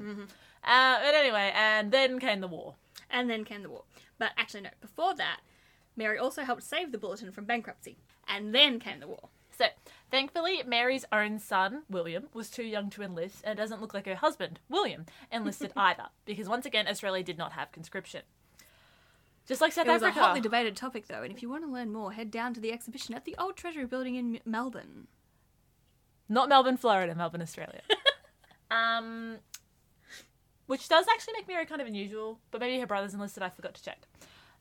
[0.64, 2.74] Uh, but anyway, and then came the war.
[3.10, 3.84] And then came the war.
[4.18, 5.40] But actually no, before that,
[5.96, 7.96] Mary also helped save the bulletin from bankruptcy.
[8.28, 9.28] And then came the war.
[9.50, 9.66] So,
[10.10, 14.06] thankfully, Mary's own son, William, was too young to enlist, and it doesn't look like
[14.06, 18.22] her husband, William, enlisted either, because once again, Australia did not have conscription.
[19.50, 20.20] Just like South It was Africa.
[20.20, 22.60] a hotly debated topic, though, and if you want to learn more, head down to
[22.60, 25.08] the exhibition at the Old Treasury Building in M- Melbourne.
[26.28, 27.80] Not Melbourne, Florida, Melbourne, Australia.
[28.70, 29.38] um,
[30.66, 33.74] which does actually make Mary kind of unusual, but maybe her brother's enlisted, I forgot
[33.74, 34.02] to check.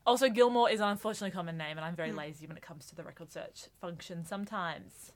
[0.07, 2.95] Also, Gilmore is an unfortunately common name, and I'm very lazy when it comes to
[2.95, 5.11] the record search function sometimes.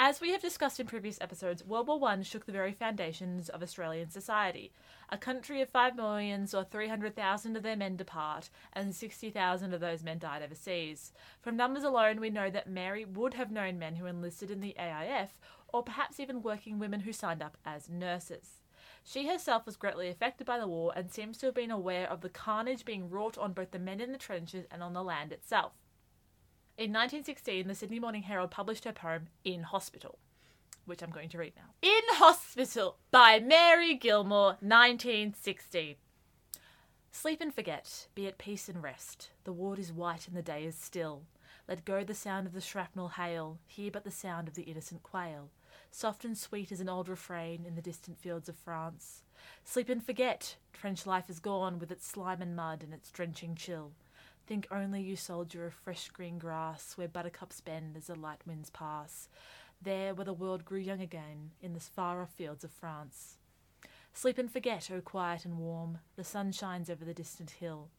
[0.00, 3.64] As we have discussed in previous episodes, World War I shook the very foundations of
[3.64, 4.70] Australian society.
[5.08, 10.04] A country of 5 million saw 300,000 of their men depart, and 60,000 of those
[10.04, 11.12] men died overseas.
[11.40, 14.76] From numbers alone, we know that Mary would have known men who enlisted in the
[14.78, 15.30] AIF,
[15.72, 18.60] or perhaps even working women who signed up as nurses.
[19.02, 22.20] She herself was greatly affected by the war and seems to have been aware of
[22.20, 25.32] the carnage being wrought on both the men in the trenches and on the land
[25.32, 25.72] itself.
[26.78, 30.16] In 1916, the Sydney Morning Herald published her poem In Hospital,
[30.84, 31.74] which I'm going to read now.
[31.82, 35.96] In Hospital by Mary Gilmore, 1916.
[37.10, 39.30] Sleep and forget, be at peace and rest.
[39.42, 41.22] The ward is white and the day is still.
[41.66, 45.02] Let go the sound of the shrapnel hail, hear but the sound of the innocent
[45.02, 45.50] quail.
[45.90, 49.24] Soft and sweet as an old refrain in the distant fields of France.
[49.64, 53.56] Sleep and forget, trench life is gone with its slime and mud and its drenching
[53.56, 53.94] chill.
[54.48, 58.70] Think only, you soldier of fresh green grass, where buttercups bend as the light winds
[58.70, 59.28] pass.
[59.82, 63.36] There, where the world grew young again, in the far off fields of France.
[64.14, 67.90] Sleep and forget, O quiet and warm, the sun shines over the distant hill.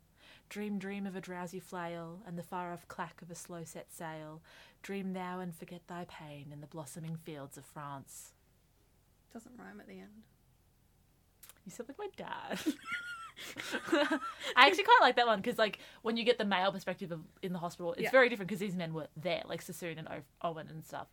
[0.50, 3.94] Dream, dream of a drowsy flail, and the far off clack of a slow set
[3.94, 4.42] sail.
[4.82, 8.34] Dream thou and forget thy pain in the blossoming fields of France.
[9.32, 10.24] Doesn't rhyme at the end.
[11.64, 12.60] You sound like my dad.
[13.92, 17.22] I actually quite like that one because, like, when you get the male perspective of
[17.42, 18.12] in the hospital, it's Yeah.
[18.12, 21.08] very different because these men were there, like Sassoon and o- Owen and stuff.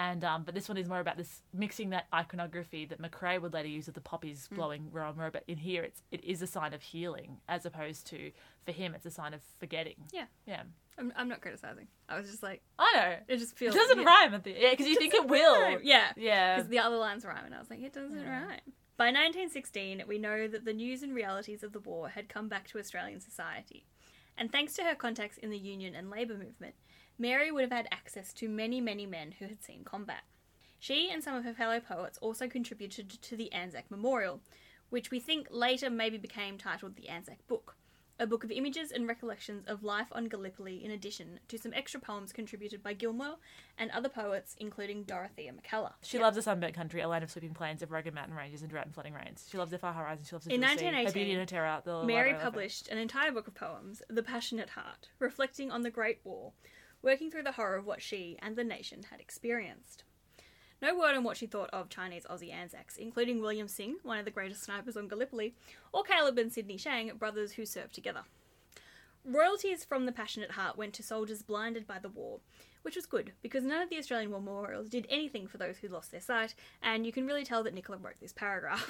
[0.00, 3.52] And um, but this one is more about this mixing that iconography that McCrae would
[3.52, 4.54] later use of the poppies Mm.
[4.56, 8.30] blowing Mirror, but in here it's it is a sign of healing as opposed to
[8.64, 9.96] for him it's a sign of forgetting.
[10.12, 10.26] Yeah.
[10.46, 10.62] yeah.
[10.98, 11.88] I'm, I'm not criticizing.
[12.08, 13.74] I was just like, I know it just it feels.
[13.74, 14.04] doesn't yeah.
[14.04, 15.60] rhyme at the yeah because you think it will.
[15.62, 15.80] Rhyme.
[15.82, 16.12] Yeah.
[16.16, 18.44] Yeah, Because the other lines rhyme, and I was like, it doesn't Yeah.
[18.46, 18.60] rhyme.
[18.98, 22.66] By 1916, we know that the news and realities of the war had come back
[22.66, 23.86] to Australian society.
[24.36, 26.74] And thanks to her contacts in the Union and Labour movement,
[27.16, 30.24] Mary would have had access to many, many men who had seen combat.
[30.80, 34.40] She and some of her fellow poets also contributed to the Anzac Memorial,
[34.90, 37.76] which we think later maybe became titled the Anzac Book,
[38.20, 42.00] a book of images and recollections of life on Gallipoli in addition to some extra
[42.00, 43.36] poems contributed by Gilmore
[43.78, 45.92] and other poets, including Dorothea McCullough.
[46.02, 48.70] She loves the sunburnt country, a land of sweeping plains, of rugged mountain ranges, and
[48.70, 49.46] drought and flooding rains.
[49.50, 50.24] She loves the far horizon.
[50.28, 51.82] She loves the In George sea, her 1918, beauty and her terror.
[51.84, 55.70] The Mary Lido of her- published an entire book of poems, The Passionate Heart, reflecting
[55.70, 56.52] on the Great War,
[57.02, 60.02] working through the horror of what she and the nation had experienced.
[60.80, 64.24] No word on what she thought of Chinese Aussie Anzacs, including William Sing, one of
[64.24, 65.54] the greatest snipers on Gallipoli,
[65.92, 68.22] or Caleb and Sidney Shang, brothers who served together.
[69.24, 72.38] Royalties from The Passionate Heart went to soldiers blinded by the war,
[72.82, 75.88] which was good because none of the Australian war memorials did anything for those who
[75.88, 78.88] lost their sight, and you can really tell that Nicola wrote this paragraph.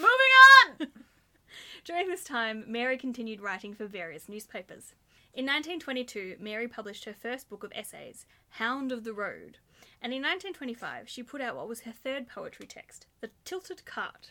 [0.78, 1.04] Moving on.
[1.84, 4.92] During this time, Mary continued writing for various newspapers.
[5.32, 9.58] In 1922, Mary published her first book of essays, Hound of the Road,
[10.00, 14.30] and in 1925 she put out what was her third poetry text, The Tilted Cart,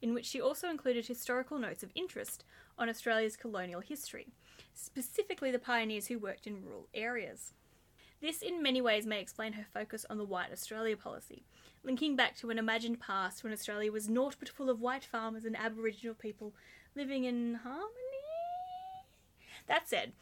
[0.00, 2.44] in which she also included historical notes of interest
[2.78, 4.28] on Australia's colonial history,
[4.74, 7.52] specifically the pioneers who worked in rural areas.
[8.20, 11.42] This, in many ways, may explain her focus on the White Australia policy,
[11.82, 15.44] linking back to an imagined past when Australia was naught but full of white farmers
[15.44, 16.54] and Aboriginal people
[16.94, 17.88] living in harmony.
[19.66, 20.12] That said,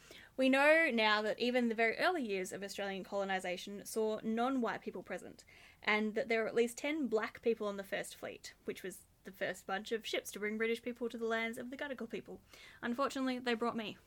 [0.41, 4.81] we know now that even the very early years of Australian colonisation saw non white
[4.81, 5.43] people present,
[5.83, 9.05] and that there were at least 10 black people on the First Fleet, which was
[9.23, 12.09] the first bunch of ships to bring British people to the lands of the Gadigal
[12.09, 12.39] people.
[12.81, 13.97] Unfortunately, they brought me.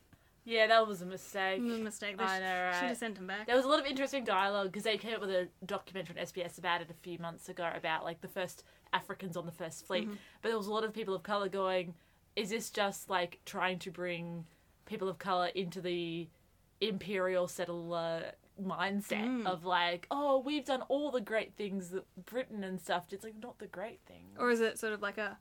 [0.44, 1.60] Yeah, that was a mistake.
[1.60, 2.18] It was a mistake.
[2.18, 2.88] They I know, should right?
[2.88, 3.46] have sent them back.
[3.46, 6.26] There was a lot of interesting dialogue because they came up with a documentary on
[6.26, 9.86] SBS about it a few months ago about like the first Africans on the first
[9.86, 10.06] fleet.
[10.08, 10.16] Mm-hmm.
[10.42, 11.94] But there was a lot of people of color going,
[12.34, 14.46] "Is this just like trying to bring
[14.86, 16.28] people of color into the
[16.80, 19.46] imperial settler mindset Mm.
[19.46, 23.06] of like, oh, we've done all the great things that Britain and stuff.
[23.12, 24.26] It's like not the great thing.
[24.38, 25.38] Or is it sort of like a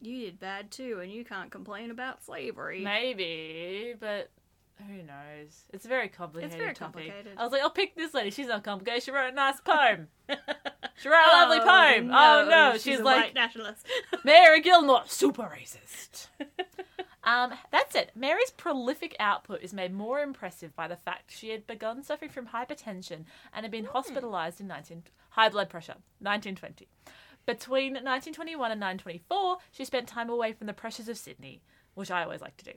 [0.00, 2.80] you did bad too and you can't complain about slavery?
[2.82, 4.30] Maybe, but
[4.86, 5.64] who knows?
[5.72, 7.06] It's a very complicated It's very topic.
[7.08, 7.38] complicated.
[7.38, 8.30] I was like, I'll pick this lady.
[8.30, 9.02] She's not complicated.
[9.02, 10.08] She wrote a nice poem.
[10.98, 12.10] She wrote a lovely poem.
[12.10, 13.86] oh no, she's, she's, a like white nationalist.
[14.24, 16.28] Mary Gilmore, super racist.
[17.26, 18.12] um, that's it.
[18.14, 22.46] Mary's prolific output is made more impressive by the fact she had begun suffering from
[22.46, 26.86] hypertension and had been hospitalised in 19 high blood pressure 1920.
[27.44, 31.62] Between 1921 and 1924, she spent time away from the pressures of Sydney,
[31.94, 32.72] which I always like to do.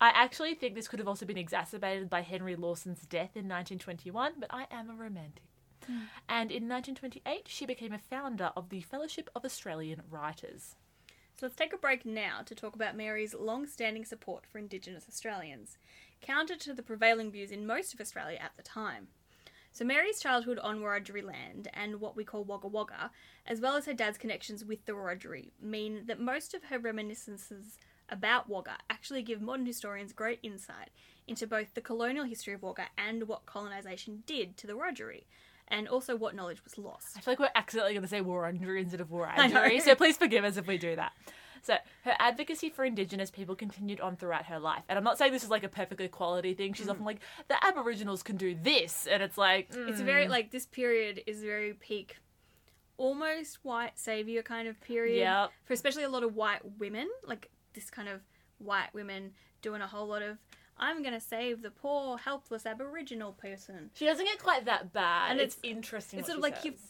[0.00, 4.34] I actually think this could have also been exacerbated by Henry Lawson's death in 1921,
[4.38, 5.44] but I am a romantic.
[6.28, 10.76] And in 1928, she became a founder of the Fellowship of Australian Writers.
[11.34, 15.06] So let's take a break now to talk about Mary's long standing support for Indigenous
[15.08, 15.78] Australians,
[16.20, 19.08] counter to the prevailing views in most of Australia at the time.
[19.72, 23.10] So Mary's childhood on Wiradjuri land and what we call Wagga Wagga,
[23.46, 27.78] as well as her dad's connections with the Wiradjuri, mean that most of her reminiscences
[28.10, 30.90] about Wagga actually give modern historians great insight
[31.26, 35.24] into both the colonial history of Wagga and what colonisation did to the Wiradjuri,
[35.68, 37.16] and also what knowledge was lost.
[37.16, 39.24] I feel like we're accidentally going to say war Wurundjeri instead of know.
[39.24, 41.12] Wiradjuri, so please forgive us if we do that.
[41.62, 45.32] So her advocacy for Indigenous people continued on throughout her life, and I'm not saying
[45.32, 46.72] this is like a perfect equality thing.
[46.72, 46.76] Mm.
[46.76, 50.50] She's often like the Aboriginals can do this, and it's like It's mm, very like
[50.50, 52.16] this period is very peak,
[52.96, 55.20] almost white savior kind of period.
[55.20, 55.50] Yep.
[55.64, 58.22] For especially a lot of white women, like this kind of
[58.58, 59.30] white women
[59.62, 60.38] doing a whole lot of.
[60.82, 63.90] I'm gonna save the poor, helpless Aboriginal person.
[63.94, 65.30] she doesn't get quite that bad.
[65.30, 66.18] And it's, it's- interesting.
[66.18, 66.80] It's sort of like you've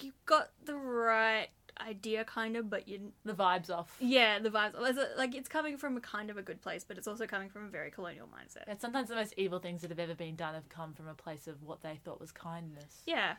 [0.00, 1.48] you've got the right
[1.80, 3.96] idea, kind of, but you the vibes off.
[4.00, 4.72] yeah, the vibes.
[4.88, 7.26] it's a- Like it's coming from a kind of a good place, but it's also
[7.26, 8.64] coming from a very colonial mindset.
[8.66, 11.14] And sometimes the most evil things that have ever been done have come from a
[11.14, 13.02] place of what they thought was kindness.
[13.06, 13.36] Yeah,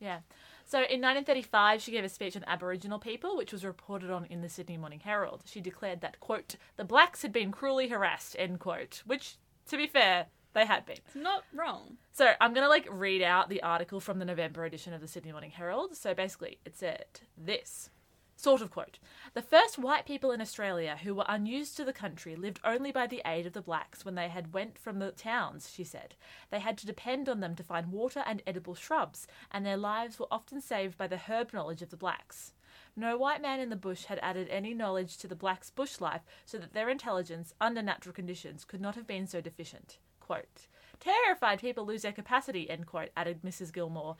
[0.00, 0.20] Yeah.
[0.64, 4.40] So in 1935, she gave a speech on Aboriginal people, which was reported on in
[4.42, 5.42] the Sydney Morning Herald.
[5.44, 9.36] She declared that, quote, the blacks had been cruelly harassed, end quote, which,
[9.68, 10.98] to be fair, they had been.
[11.06, 11.96] it's not wrong.
[12.12, 15.08] So I'm going to like read out the article from the November edition of the
[15.08, 15.96] Sydney Morning Herald.
[15.96, 17.90] So basically, it said this.
[18.36, 18.98] Sort of quote.
[19.34, 23.06] The first white people in Australia who were unused to the country lived only by
[23.06, 26.16] the aid of the blacks when they had went from the towns, she said.
[26.50, 30.18] They had to depend on them to find water and edible shrubs, and their lives
[30.18, 32.52] were often saved by the herb knowledge of the blacks.
[32.94, 36.22] No white man in the bush had added any knowledge to the blacks' bush life
[36.44, 39.98] so that their intelligence, under natural conditions, could not have been so deficient.
[40.20, 40.66] Quote,
[41.00, 43.72] Terrified people lose their capacity, end quote, added Mrs.
[43.72, 44.16] Gilmore.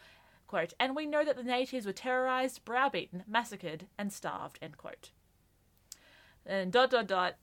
[0.46, 5.10] Quote, and we know that the natives were terrorized, browbeaten, massacred, and starved, end quote.
[6.44, 7.36] And dot dot dot.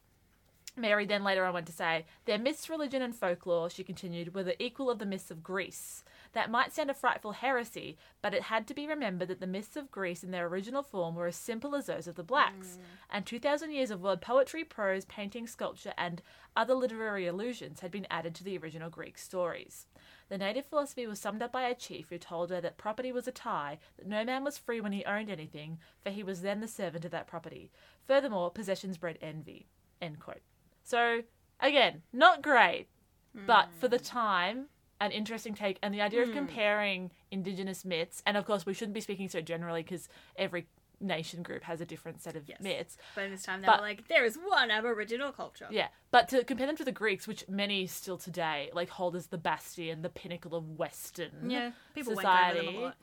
[0.75, 4.43] Mary then later on went to say, Their myths, religion, and folklore, she continued, were
[4.43, 6.03] the equal of the myths of Greece.
[6.33, 9.75] That might sound a frightful heresy, but it had to be remembered that the myths
[9.75, 12.81] of Greece in their original form were as simple as those of the blacks, hmm.
[13.09, 16.21] and 2,000 years of word poetry, prose, painting, sculpture, and
[16.55, 19.87] other literary allusions had been added to the original Greek stories.
[20.29, 23.27] The native philosophy was summed up by a chief who told her that property was
[23.27, 26.59] a tie, that no man was free when he owned anything, for he was then
[26.59, 27.71] the servant of that property.
[28.05, 29.67] Furthermore, possessions bred envy.
[29.99, 30.41] End quote.
[30.83, 31.23] So,
[31.59, 32.87] again, not great,
[33.33, 34.03] but for the hmm.
[34.03, 34.65] time,
[34.99, 35.77] an interesting take.
[35.81, 36.35] And the idea of hmm.
[36.35, 40.67] comparing Indigenous myths, and of course, we shouldn't be speaking so generally because every
[41.01, 42.59] nation group has a different set of Yes.
[42.59, 42.97] myths.
[43.15, 45.67] But in this time, they But- were like, there is one Aboriginal culture.
[45.69, 49.27] Yeah, but to compare them to the Greeks, which many still today like hold as
[49.27, 52.97] the bastion, the pinnacle of Western Yeah, people went over them society, a lot.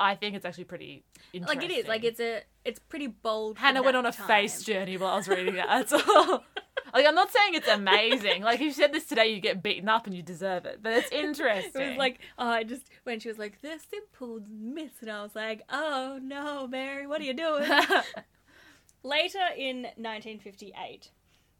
[0.00, 1.60] I think it's actually pretty interesting.
[1.60, 3.58] Like it is, like it's a, it's pretty bold.
[3.58, 4.26] Hannah went on a time.
[4.26, 5.66] face journey while I was reading it.
[5.66, 6.44] That's all.
[6.94, 8.42] like I'm not saying it's amazing.
[8.42, 10.80] Like if you said this today, you get beaten up and you deserve it.
[10.82, 11.82] But it's interesting.
[11.82, 15.22] It was like, oh, I just when she was like, "They're simple myths," and I
[15.22, 17.68] was like, "Oh no, Mary, what are you doing?"
[19.02, 21.10] Later in 1958,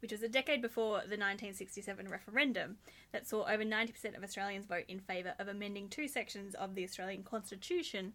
[0.01, 2.77] which was a decade before the 1967 referendum
[3.11, 6.83] that saw over 90% of Australians vote in favour of amending two sections of the
[6.83, 8.13] Australian Constitution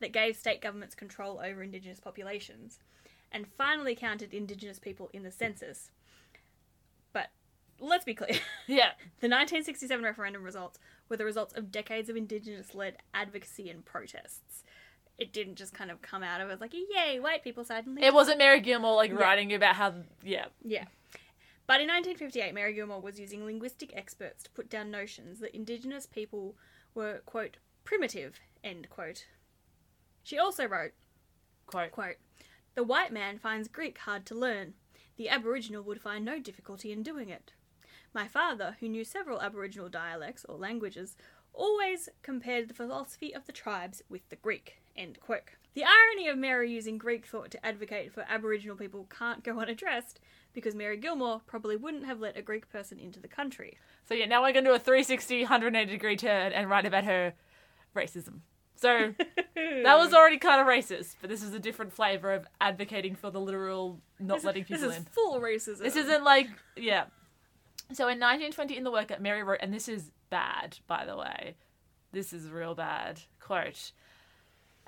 [0.00, 2.78] that gave state governments control over Indigenous populations,
[3.32, 5.90] and finally counted Indigenous people in the census.
[7.80, 8.30] Let's be clear.
[8.66, 13.84] yeah, The 1967 referendum results were the results of decades of Indigenous led advocacy and
[13.84, 14.62] protests.
[15.18, 18.02] It didn't just kind of come out of it like, yay, white people suddenly.
[18.02, 19.94] it wasn't Mary Gilmore like writing about how.
[20.24, 20.84] Yeah, Yeah.
[21.66, 26.04] But in 1958, Mary Gilmore was using linguistic experts to put down notions that Indigenous
[26.06, 26.56] people
[26.94, 29.24] were, quote, primitive, end quote.
[30.22, 30.92] She also wrote,
[31.66, 31.90] quote.
[31.90, 32.16] quote,
[32.74, 34.74] The white man finds Greek hard to learn.
[35.16, 37.52] The Aboriginal would find no difficulty in doing it.
[38.14, 41.16] My father, who knew several Aboriginal dialects or languages,
[41.52, 44.80] always compared the philosophy of the tribes with the Greek.
[44.96, 45.42] End quote.
[45.74, 50.20] The irony of Mary using Greek thought to advocate for Aboriginal people can't go unaddressed
[50.52, 53.76] because Mary Gilmore probably wouldn't have let a Greek person into the country.
[54.08, 57.04] So yeah, now we're going to do a 360, 180 degree turn and write about
[57.04, 57.34] her
[57.96, 58.40] racism.
[58.76, 59.14] So
[59.56, 63.30] that was already kind of racist, but this is a different flavour of advocating for
[63.30, 65.04] the literal not This, letting this people is in.
[65.04, 65.78] full racism.
[65.78, 67.06] This isn't like yeah.
[67.92, 71.56] So in 1920 in the worker, Mary wrote, and this is bad, by the way.
[72.12, 73.20] This is real bad.
[73.40, 73.92] Quote.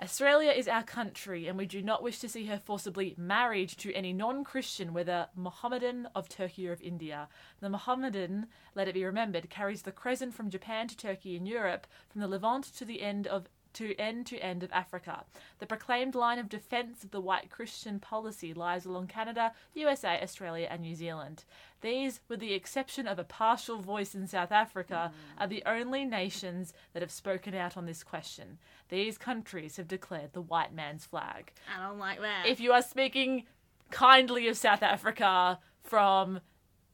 [0.00, 3.94] Australia is our country, and we do not wish to see her forcibly married to
[3.94, 7.28] any non Christian, whether Mohammedan of Turkey or of India.
[7.60, 11.86] The Mohammedan, let it be remembered, carries the crescent from Japan to Turkey in Europe,
[12.10, 15.24] from the Levant to the end of to end to end of Africa.
[15.58, 20.68] The proclaimed line of defence of the white Christian policy lies along Canada, USA, Australia,
[20.70, 21.44] and New Zealand.
[21.82, 25.42] These, with the exception of a partial voice in South Africa, hmm.
[25.42, 28.58] are the only nations that have spoken out on this question.
[28.88, 31.52] These countries have declared the white man's flag.
[31.76, 32.46] I don't like that.
[32.46, 33.44] If you are speaking
[33.90, 36.40] kindly of South Africa from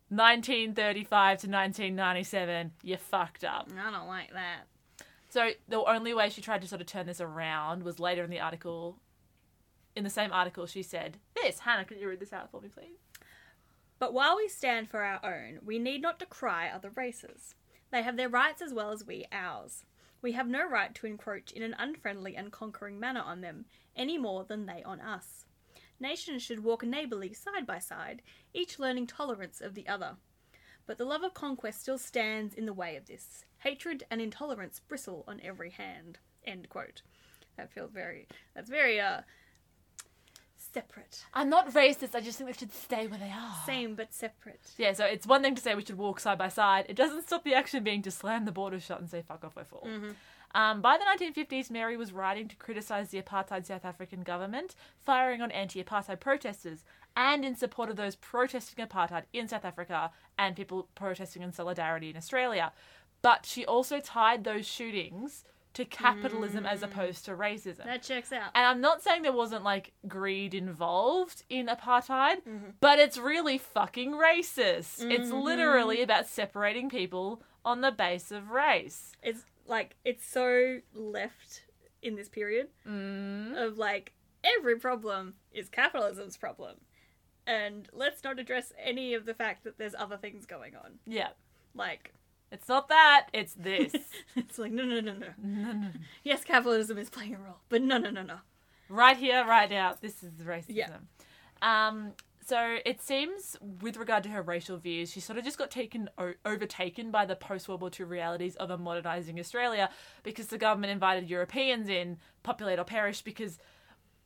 [0.08, 3.68] 1935 to 1997, you fucked up.
[3.78, 4.66] I don't like that.
[5.32, 8.28] So the only way she tried to sort of turn this around was later in
[8.28, 9.00] the article.
[9.96, 12.68] In the same article, she said, "This Hannah, could you read this out for me,
[12.68, 12.98] please?"
[13.98, 17.54] But while we stand for our own, we need not decry other races.
[17.90, 19.86] They have their rights as well as we ours.
[20.20, 23.64] We have no right to encroach in an unfriendly and conquering manner on them,
[23.96, 25.46] any more than they on us.
[25.98, 28.20] Nations should walk neighbourly side by side,
[28.52, 30.18] each learning tolerance of the other.
[30.86, 33.44] But the love of conquest still stands in the way of this.
[33.58, 36.18] Hatred and intolerance bristle on every hand.
[36.44, 37.02] End quote.
[37.56, 38.26] That feels very.
[38.54, 39.22] That's very uh.
[40.56, 41.24] Separate.
[41.34, 42.14] I'm not racist.
[42.14, 43.54] I just think they should stay where they are.
[43.66, 44.70] Same but separate.
[44.78, 46.86] Yeah, so it's one thing to say we should walk side by side.
[46.88, 49.54] It doesn't stop the action being to slam the border shut and say fuck off,
[49.54, 49.86] we're full.
[50.54, 55.40] Um, by the 1950s, Mary was writing to criticise the apartheid South African government, firing
[55.42, 56.84] on anti apartheid protesters,
[57.16, 62.10] and in support of those protesting apartheid in South Africa and people protesting in solidarity
[62.10, 62.72] in Australia.
[63.20, 65.44] But she also tied those shootings
[65.74, 66.84] to capitalism as mm.
[66.84, 67.84] opposed to racism.
[67.84, 68.50] That checks out.
[68.54, 72.70] And I'm not saying there wasn't like greed involved in apartheid, mm-hmm.
[72.80, 75.00] but it's really fucking racist.
[75.00, 75.40] It's mm-hmm.
[75.40, 79.12] literally about separating people on the base of race.
[79.22, 81.62] it's like it's so left
[82.02, 83.56] in this period mm.
[83.56, 86.74] of like every problem is capitalism's problem
[87.46, 91.28] and let's not address any of the fact that there's other things going on Yeah.
[91.74, 92.12] like
[92.50, 93.92] It's not that, it's this.
[94.36, 95.88] it's like no no no no No, no.
[96.22, 98.38] yes capitalism is playing a role but no no no no
[98.88, 100.66] right here, right now, this is racism.
[100.68, 100.88] Yeah.
[101.62, 102.12] Um,
[102.44, 106.10] so it seems, with regard to her racial views, she sort of just got taken
[106.18, 109.88] o- overtaken by the post World War II realities of a modernising Australia
[110.24, 113.58] because the government invited Europeans in, populate or perish, because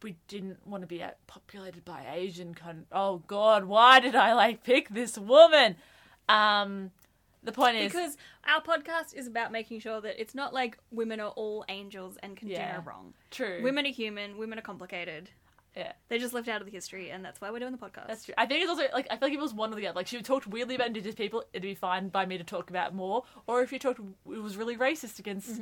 [0.02, 2.54] we didn't want to be populated by Asian.
[2.54, 5.76] Con- oh God, why did I like pick this woman?
[6.28, 6.90] Um,
[7.42, 11.20] the point is, because our podcast is about making sure that it's not like women
[11.20, 12.72] are all angels and can Yeah.
[12.72, 13.60] do no wrong true.
[13.62, 15.30] women are human women are complicated
[15.76, 15.92] yeah.
[16.08, 18.24] they're just left out of the history and that's why we're doing the podcast That's
[18.24, 18.34] true.
[18.36, 19.94] I think it's also like I feel like it was one or the other.
[19.96, 22.94] Like she talked weirdly about Indigenous people, it'd be fine by me to talk about
[22.94, 23.22] more.
[23.46, 25.60] Or if you talked, it was really racist against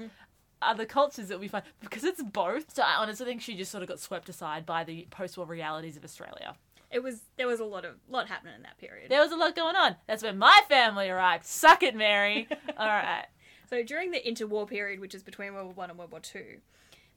[0.63, 2.75] other cultures, that we find because it's both.
[2.75, 5.97] So I honestly think she just sort of got swept aside by the post-war realities
[5.97, 6.55] of Australia.
[6.91, 9.37] it was there was a lot of lot happening in that period There was a
[9.37, 9.97] lot going on.
[10.07, 11.45] That's when my family arrived.
[11.45, 12.49] Suck it, Mary.
[12.79, 13.27] All right.
[13.69, 16.59] So during the interwar period, which is between World War One and World War Two,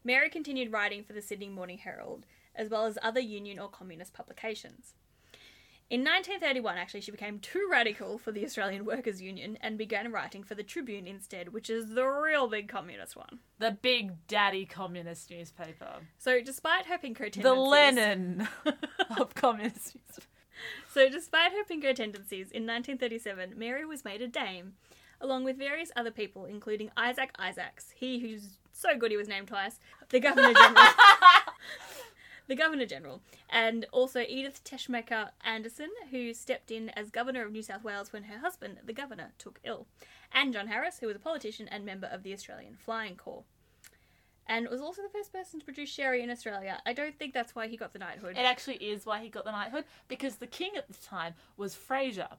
[0.04, 2.26] Mary continued writing for the Sydney Morning Herald,
[2.56, 4.94] as well as other Union or Communist publications.
[5.90, 10.44] In 1931, actually, she became too radical for the Australian Workers' Union and began writing
[10.44, 13.40] for the Tribune instead, which is the real big communist one.
[13.60, 16.02] The big daddy communist newspaper.
[16.18, 18.50] So, despite her Pinko tendencies, The Lenin
[19.18, 19.96] of communist.
[20.94, 24.74] So, despite her Pinko tendencies, in 1937, Mary was made a dame,
[25.22, 29.48] along with various other people, including Isaac Isaacs, he who's so good he was named
[29.48, 29.80] twice,
[30.10, 30.86] the Governor General.
[32.48, 37.62] the Governor General, and also Edith Teschmaker Anderson, who stepped in as Governor of New
[37.62, 39.88] South Wales when her husband, the Governor, took ill,
[40.32, 43.44] and John Harris, who was a politician and member of the Australian Flying Corps.
[44.50, 46.82] And was also the first person to produce sherry in Australia.
[46.86, 48.38] I don't think that's why he got the knighthood.
[48.38, 51.76] It actually is why he got the knighthood because the king at the time was
[51.76, 52.30] Fraser.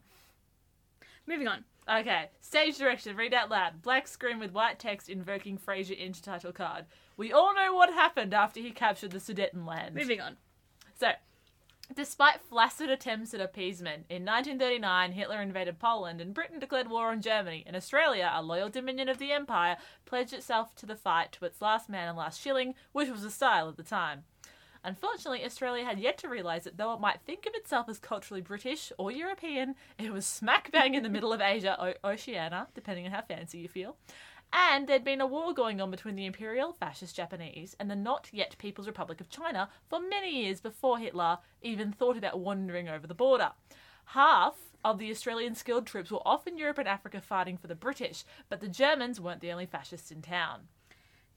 [1.28, 1.64] Moving on.
[1.90, 3.82] Okay, stage direction, read out loud.
[3.82, 6.86] Black screen with white text invoking Fraser into title card.
[7.18, 9.94] We all know what happened after he captured the Sudetenland.
[9.94, 10.38] Moving on.
[10.98, 11.10] So,
[11.94, 17.20] despite flaccid attempts at appeasement, in 1939 Hitler invaded Poland and Britain declared war on
[17.20, 19.76] Germany, and Australia, a loyal dominion of the Empire,
[20.06, 23.30] pledged itself to the fight to its last man and last shilling, which was the
[23.30, 24.24] style at the time.
[24.84, 28.40] Unfortunately, Australia had yet to realise that though it might think of itself as culturally
[28.40, 33.06] British or European, it was smack bang in the middle of Asia, o- Oceania, depending
[33.06, 33.96] on how fancy you feel.
[34.52, 38.28] And there'd been a war going on between the Imperial Fascist Japanese and the not
[38.32, 43.06] yet People's Republic of China for many years before Hitler even thought about wandering over
[43.06, 43.50] the border.
[44.06, 47.74] Half of the Australian skilled troops were off in Europe and Africa fighting for the
[47.74, 50.68] British, but the Germans weren't the only fascists in town.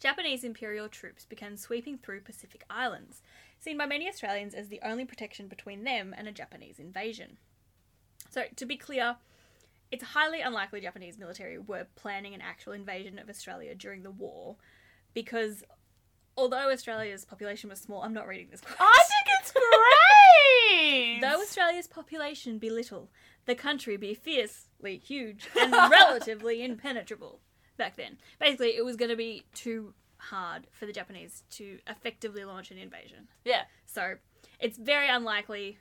[0.02, 3.22] Japanese imperial troops began sweeping through Pacific Islands,
[3.60, 7.38] seen by many Australians as the only protection between them and a Japanese invasion.
[8.32, 9.18] So, to be clear,
[9.92, 14.56] it's highly unlikely Japanese military were planning an actual invasion of Australia during the war
[15.14, 15.64] because
[16.36, 18.78] although Australia's population was small, I'm not reading this quote.
[18.80, 21.22] I think it's great.
[21.22, 23.12] Though Australia's population be little,
[23.46, 27.40] the country be fiercely huge and relatively impenetrable
[27.78, 28.18] back then.
[28.40, 32.78] Basically, it was going to be too hard for the Japanese to effectively launch an
[32.78, 33.28] invasion.
[33.44, 34.16] yeah, So
[34.60, 35.78] it's very unlikely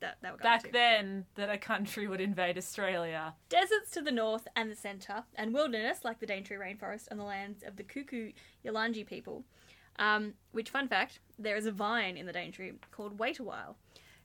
[0.00, 0.72] that they would going back to.
[0.72, 3.34] then that a country would invade Australia.
[3.48, 7.24] Deserts to the north and the centre, and wilderness like the Daintree rainforest and the
[7.24, 8.32] lands of the Kuku
[8.64, 9.44] Yalanji people.
[9.98, 13.76] Um, which, fun fact, there is a vine in the Daintree called Wait a While.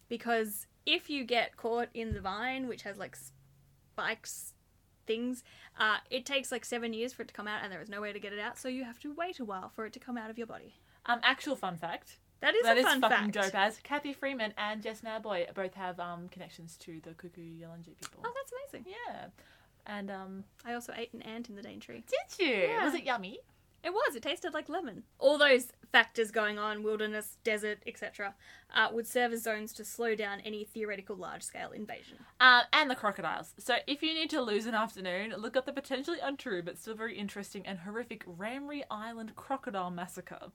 [0.07, 3.16] Because if you get caught in the vine, which has like
[3.93, 4.53] spikes
[5.10, 5.43] things,
[5.80, 7.99] uh, it takes like seven years for it to come out, and there is no
[8.01, 9.99] way to get it out, so you have to wait a while for it to
[9.99, 10.76] come out of your body.
[11.05, 12.18] Um, actual fun fact.
[12.41, 13.51] That is That a is fun fucking fact.
[13.51, 17.97] dope as Cathy Freeman and Jess Mauboy both have um connections to the Kuku Yalanji
[17.99, 18.22] people.
[18.26, 18.86] Oh, that's amazing.
[19.07, 19.26] Yeah.
[19.86, 22.03] And um I also ate an ant in the Daintree.
[22.07, 22.55] did you?
[22.70, 22.86] Yeah.
[22.86, 23.39] Was it yummy?
[23.84, 24.15] It was.
[24.15, 25.03] It tasted like lemon.
[25.19, 28.36] All those factors going on, wilderness, desert, etc.,
[28.75, 32.17] uh, would serve as zones to slow down any theoretical large-scale invasion.
[32.39, 33.53] Uh, and the crocodiles.
[33.57, 36.95] So if you need to lose an afternoon, look up the potentially untrue but still
[36.95, 40.51] very interesting and horrific Ramree Island crocodile massacre.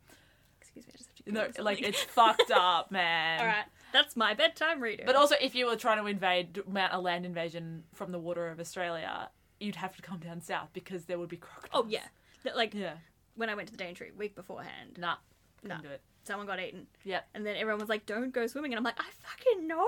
[0.61, 1.23] Excuse me, I just have to.
[1.25, 3.41] Google like it's fucked up, man.
[3.41, 3.65] All right.
[3.93, 5.07] That's my bedtime reading.
[5.07, 8.49] But also, if you were trying to invade, mount a land invasion from the water
[8.49, 9.29] of Australia,
[9.61, 11.85] you'd have to come down south because there would be crocodiles.
[11.87, 12.07] oh yeah,
[12.57, 12.95] like Yeah.
[13.37, 15.17] When I went to the Daintree week beforehand, Nah.
[15.63, 15.77] Nah.
[15.77, 16.03] Couldn't do it.
[16.25, 17.21] someone got eaten, Yeah.
[17.35, 19.87] and then everyone was like, "Don't go swimming," and I'm like, "I fucking know.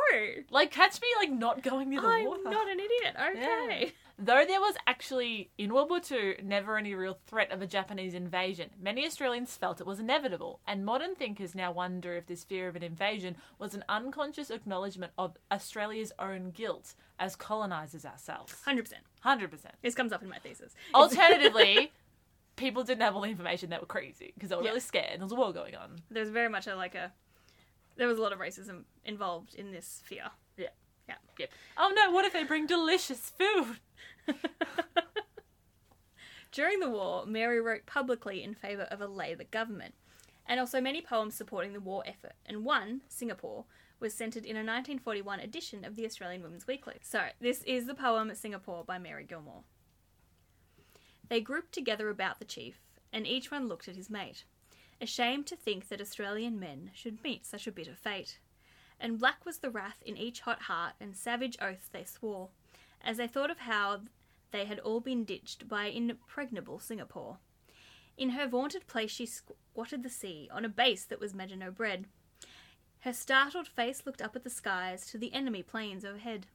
[0.50, 2.42] Like, catch me, like, not going near the I'm water.
[2.44, 3.92] not an idiot." Okay.
[4.18, 8.14] Though there was actually, in World War II, never any real threat of a Japanese
[8.14, 12.68] invasion, many Australians felt it was inevitable, and modern thinkers now wonder if this fear
[12.68, 18.62] of an invasion was an unconscious acknowledgement of Australia's own guilt as colonisers ourselves.
[18.62, 19.04] Hundred percent.
[19.24, 19.72] 100%.
[19.82, 20.74] This comes up in my thesis.
[20.94, 21.92] Alternatively,
[22.56, 24.68] people didn't have all the information they were crazy because they were Yeah.
[24.70, 25.18] really scared.
[25.20, 26.02] There was a war going on.
[26.10, 27.12] There's very much a like a.
[27.96, 30.30] There was a lot of racism involved in this fear.
[30.56, 30.68] Yeah.
[31.08, 31.14] Yeah.
[31.38, 31.50] Yep.
[31.78, 33.78] Oh no, what if they bring delicious food?
[36.52, 39.94] During the war, Mary wrote publicly in favour of a Labour government,
[40.46, 43.66] and also many poems supporting the war effort, and one, Singapore,
[44.00, 46.94] was centred in a 1941 edition of the Australian Women's Weekly.
[47.02, 49.64] So, this is the poem Singapore by Mary Gilmore.
[51.28, 52.80] They grouped together about the chief,
[53.12, 54.44] and each one looked at his mate,
[55.00, 58.38] ashamed to think that Australian men should meet such a bitter fate.
[59.00, 62.50] And black was the wrath in each hot heart, and savage oaths they swore,
[63.02, 64.02] as they thought of how
[64.52, 67.38] they had all been ditched by impregnable Singapore.
[68.16, 72.06] In her vaunted place she squatted the sea, on a base that was Maginot bred.
[73.00, 76.46] Her startled face looked up at the skies to the enemy planes overhead.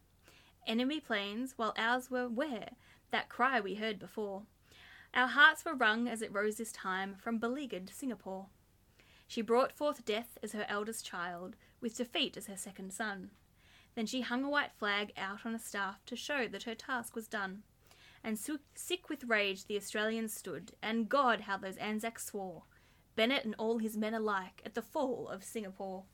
[0.65, 2.71] Enemy planes, while ours were where?
[3.11, 4.43] That cry we heard before.
[5.13, 8.47] Our hearts were wrung as it rose this time from beleaguered Singapore.
[9.27, 13.31] She brought forth death as her eldest child, with defeat as her second son.
[13.95, 17.15] Then she hung a white flag out on a staff to show that her task
[17.15, 17.63] was done.
[18.23, 22.63] And sick with rage the Australians stood, and God how those Anzacs swore,
[23.15, 26.05] Bennett and all his men alike, at the fall of Singapore.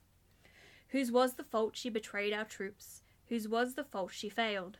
[0.89, 3.03] Whose was the fault she betrayed our troops?
[3.27, 4.79] Whose was the fault she failed?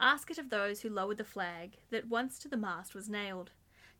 [0.00, 3.50] Ask it of those who lowered the flag that once to the mast was nailed.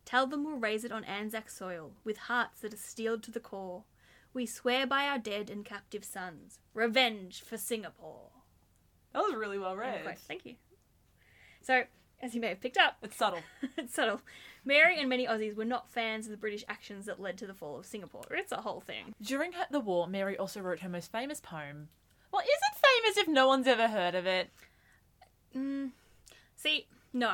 [0.05, 3.39] Tell them we'll raise it on Anzac soil, with hearts that are steeled to the
[3.39, 3.83] core.
[4.33, 8.29] We swear by our dead and captive sons, revenge for Singapore.
[9.13, 10.17] That was really well read.
[10.27, 10.55] Thank you.
[11.61, 11.83] So,
[12.21, 13.41] as you may have picked up, It's subtle.
[13.77, 14.21] it's subtle.
[14.63, 17.53] Mary and many Aussies were not fans of the British actions that led to the
[17.53, 18.25] fall of Singapore.
[18.31, 19.13] It's a whole thing.
[19.21, 21.89] During her, the war, Mary also wrote her most famous poem.
[22.31, 24.49] Well, is it famous if no one's ever heard of it?
[25.55, 25.91] Mm,
[26.55, 27.33] see, no.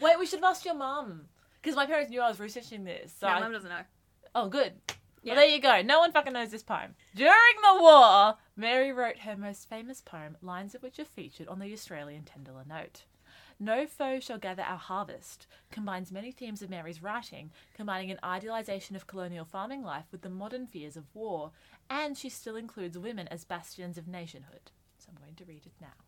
[0.00, 1.26] Wait, we should have asked your mum.
[1.62, 3.12] Because my parents knew I was researching this.
[3.18, 3.82] So no, I- Mum doesn't know.
[4.34, 4.72] Oh, good.
[5.22, 5.32] Yeah.
[5.32, 5.80] Well, there you go.
[5.80, 6.94] No one fucking knows this poem.
[7.14, 7.32] During
[7.62, 11.72] the war, Mary wrote her most famous poem, lines of which are featured on the
[11.72, 13.04] Australian Tenderler Note.
[13.58, 18.96] No foe shall gather our harvest combines many themes of Mary's writing, combining an idealization
[18.96, 21.52] of colonial farming life with the modern fears of war,
[21.88, 24.72] and she still includes women as bastions of nationhood.
[24.98, 26.03] So I'm going to read it now.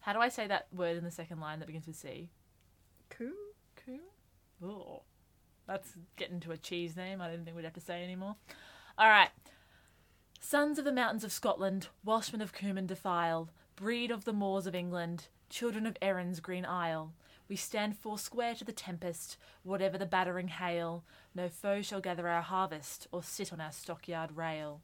[0.00, 2.30] How do I say that word in the second line that begins with C?
[3.10, 3.32] Cool.
[3.84, 4.00] Coon?
[4.62, 5.02] Oh,
[5.66, 7.20] that's getting to a cheese name.
[7.20, 8.36] I didn't think we'd have to say anymore.
[8.96, 9.30] All right.
[10.40, 14.74] Sons of the mountains of Scotland, Welshmen of Cummin defile, breed of the moors of
[14.74, 17.12] England, children of Erin's green isle.
[17.48, 21.04] We stand foursquare to the tempest, whatever the battering hail.
[21.34, 24.80] No foe shall gather our harvest, or sit on our stockyard rail.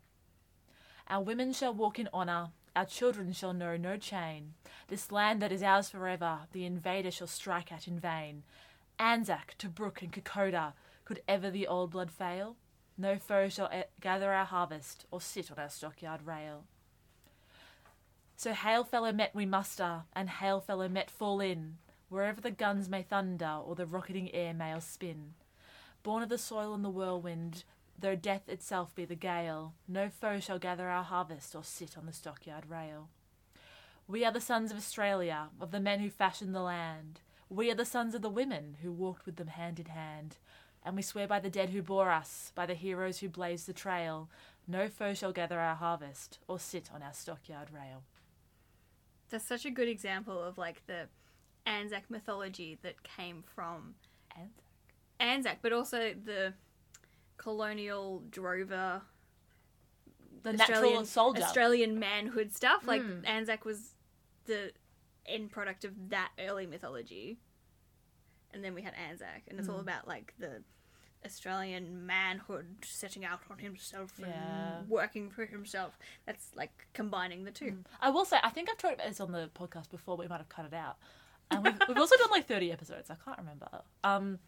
[1.08, 4.54] Our women shall walk in honour, our children shall know no chain.
[4.88, 8.42] This land that is ours forever, the invader shall strike at in vain.
[8.98, 12.56] Anzac, Tobruk, and Kokoda, Could ever the old blood fail?
[12.96, 16.64] No foe shall e- gather our harvest or sit on our stockyard rail.
[18.36, 22.88] So hail fellow met we muster, and hail fellow met fall in, wherever the guns
[22.88, 25.34] may thunder or the rocketing air mail spin.
[26.02, 27.64] Born of the soil and the whirlwind,
[27.98, 32.06] though death itself be the gale, no foe shall gather our harvest or sit on
[32.06, 33.08] the stockyard rail.
[34.06, 37.20] We are the sons of Australia, of the men who fashioned the land.
[37.48, 40.36] We are the sons of the women who walked with them hand in hand.
[40.84, 43.72] And we swear by the dead who bore us, by the heroes who blazed the
[43.72, 44.28] trail,
[44.68, 48.02] no foe shall gather our harvest or sit on our stockyard rail.
[49.30, 51.08] That's such a good example of like the
[51.66, 53.94] Anzac mythology that came from
[54.36, 54.50] And
[55.18, 56.52] Anzac, but also the
[57.44, 59.02] colonial drover
[60.42, 61.42] the natural soldier.
[61.42, 62.86] Australian manhood stuff.
[62.86, 63.26] Like Mm.
[63.26, 63.94] Anzac was
[64.46, 64.72] the
[65.26, 67.38] end product of that early mythology,
[68.52, 69.82] and then we had Anzac, and it's all Mm.
[69.88, 70.62] about like the
[71.24, 74.82] Australian manhood setting out on himself and Yeah.
[74.82, 75.98] working for himself.
[76.26, 77.82] That's like combining the two.
[78.00, 80.28] I will say, I think I've talked about this on the podcast before, but we
[80.28, 80.98] might have cut it out.
[81.50, 83.08] And we've, we've also done like 30 episodes.
[83.10, 83.82] I can't remember.
[84.02, 84.38] Um,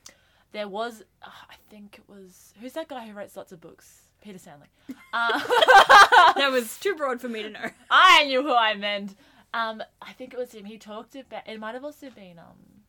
[0.52, 4.02] there was, uh, I think it was, who's that guy who writes lots of books?
[4.22, 4.66] Peter Stanley.
[5.12, 5.38] Uh,
[6.36, 7.70] that was too broad for me to know.
[7.90, 9.14] I knew who I meant.
[9.54, 10.64] Um, I think it was him.
[10.64, 11.46] He talked about.
[11.46, 12.38] It might have also been.
[12.38, 12.82] Um.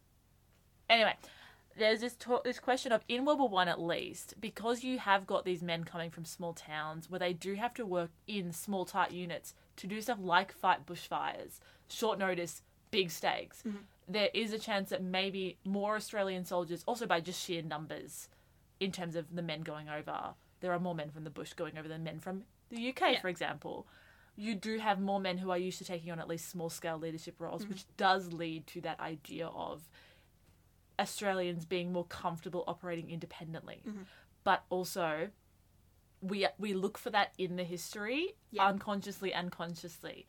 [0.89, 1.13] Anyway,
[1.77, 5.27] there's this talk, this question of in World War One at least because you have
[5.27, 8.85] got these men coming from small towns where they do have to work in small
[8.85, 13.63] tight units to do stuff like fight bushfires, short notice, big stakes.
[14.07, 18.29] There is a chance that maybe more Australian soldiers, also by just sheer numbers,
[18.79, 21.77] in terms of the men going over, there are more men from the bush going
[21.77, 23.21] over than men from the UK, Yeah.
[23.21, 23.87] for example
[24.37, 26.97] you do have more men who are used to taking on at least small scale
[26.99, 27.71] leadership roles, mm-hmm.
[27.71, 29.89] which does lead to that idea of
[30.99, 33.81] Australians being more comfortable operating independently.
[33.87, 34.03] Mm-hmm.
[34.43, 35.29] But also,
[36.21, 38.67] we we look for that in the history Yeah.
[38.67, 40.27] unconsciously and consciously.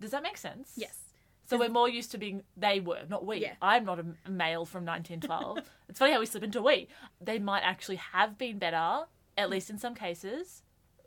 [0.00, 0.72] Does that make sense?
[0.76, 0.98] Yes.
[1.46, 3.38] So we're more used to being they were, not we.
[3.38, 3.54] Yeah.
[3.60, 5.58] I'm not a male from 1912.
[5.88, 6.88] it's funny how we slip into we.
[7.20, 9.04] They might actually have been better,
[9.36, 10.62] at least in some cases,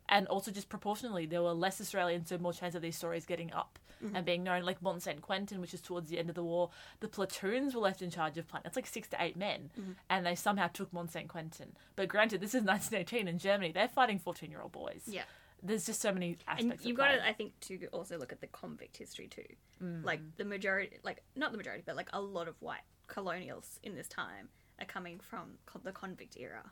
[0.09, 3.51] and also just proportionally, there were less Australians, so more chance of these stories getting
[3.51, 4.15] up mm-hmm.
[4.15, 4.63] and being known.
[4.63, 6.69] Like Mont Saint Quentin, which is towards the end of the war,
[6.99, 8.67] the platoons were left in charge of planning.
[8.67, 9.91] It's like six to eight men, mm-hmm.
[10.09, 11.73] and they somehow took Mont Saint Quentin.
[11.95, 13.71] But granted, this is 1918 in Germany.
[13.71, 15.03] They're fighting 14 year old boys.
[15.07, 15.23] Yeah.
[15.63, 16.85] There's just so many And aspects.
[16.85, 19.45] you've got to, I think, to also look at the convict history too.
[19.83, 20.03] Mm.
[20.05, 23.95] Like the majority, like not the majority, but like a lot of white colonials in
[23.95, 24.49] this time
[24.79, 26.71] are coming from the convict era,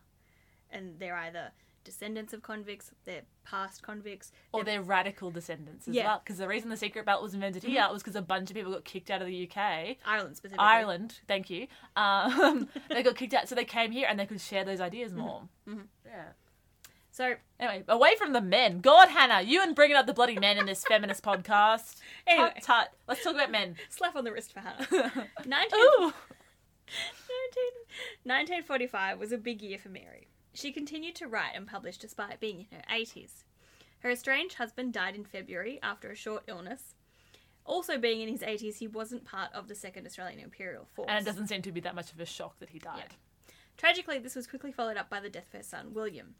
[0.69, 1.51] and they're either
[1.83, 6.05] descendants of convicts, they're past convicts, or they're- radical descendants as Yeah.
[6.07, 6.19] well.
[6.23, 8.71] Because the reason the secret ballot was invented here was because a bunch of people
[8.71, 9.97] got kicked out of the UK.
[10.05, 10.65] Ireland specifically.
[10.65, 11.67] Ireland, thank you.
[11.95, 15.13] Um, they got kicked out, so they came here and they could share those ideas
[15.13, 15.47] more.
[16.05, 16.29] Yeah.
[17.15, 18.79] So Anyway, away from the men.
[18.81, 21.95] God, Hannah, you and bringing up the bloody men in this feminist podcast.
[22.27, 22.51] Anyway.
[22.55, 22.93] Tut, tut.
[23.07, 23.75] Let's talk about men.
[23.89, 24.87] slap on the wrist for Hannah.
[25.45, 26.01] 19, Ooh.
[26.01, 26.13] 19,
[28.23, 30.27] 1945 was a big year for Mary.
[30.53, 33.43] She continued to write and publish despite being in her 80s.
[33.99, 36.95] Her estranged husband died in February after a short illness.
[37.63, 41.07] Also, being in his 80s, he wasn't part of the Second Australian Imperial Force.
[41.09, 43.15] And it doesn't seem to be that much of a shock that he died.
[43.77, 46.35] Tragically, this was quickly followed up by the death of her son, William.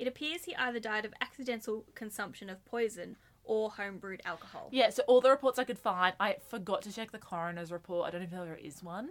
[0.00, 4.68] It appears he either died of accidental consumption of poison or homebrewed alcohol.
[4.72, 8.08] Yeah, so all the reports I could find, I forgot to check the coroner's report.
[8.08, 9.10] I don't even know if there is one.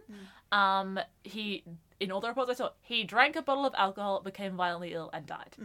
[0.51, 1.63] Um, he
[1.99, 5.11] in all the reports I saw, he drank a bottle of alcohol, became violently ill,
[5.13, 5.55] and died.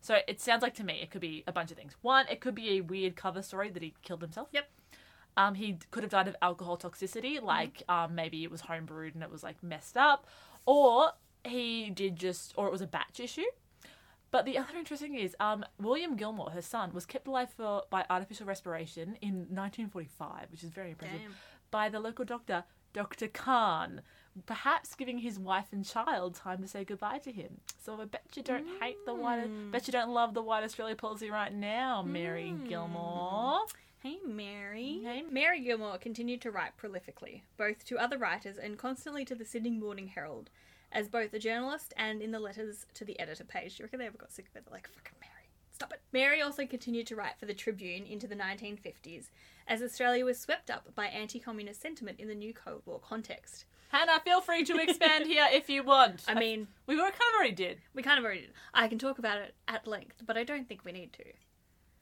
[0.00, 1.94] So it sounds like to me it could be a bunch of things.
[2.02, 4.48] One, it could be a weird cover story that he killed himself.
[4.50, 4.68] Yep.
[5.36, 9.22] Um, he could have died of alcohol toxicity, like um, maybe it was homebrewed and
[9.22, 10.26] it was like messed up,
[10.66, 11.12] or
[11.44, 13.42] he did just, or it was a batch issue.
[14.34, 17.84] But the other interesting thing is, um, William Gilmore, her son, was kept alive for
[17.88, 21.34] by artificial respiration in 1945, which is very impressive, Damn.
[21.70, 23.28] by the local doctor, Dr.
[23.28, 24.00] Khan,
[24.44, 27.60] perhaps giving his wife and child time to say goodbye to him.
[27.80, 30.96] So I bet you don't hate the white, bet you don't love the white Australia
[30.96, 33.60] policy right now, Mary Gilmore.
[34.02, 35.00] Hey, Mary.
[35.04, 35.22] Hey.
[35.30, 39.70] Mary Gilmore continued to write prolifically, both to other writers and constantly to the Sydney
[39.70, 40.50] Morning Herald,
[40.94, 43.76] as both a journalist and in the letters to the editor page.
[43.76, 44.64] Do you reckon they ever got sick of it?
[44.64, 46.00] They're like, fucking Mary, stop it.
[46.12, 49.26] Mary also continued to write for the Tribune into the 1950s,
[49.66, 53.64] as Australia was swept up by anti communist sentiment in the new Cold War context.
[53.88, 56.24] Hannah, feel free to expand here if you want.
[56.26, 57.78] I mean, we were kind of already did.
[57.94, 58.52] we kind of already did.
[58.72, 61.24] I can talk about it at length, but I don't think we need to.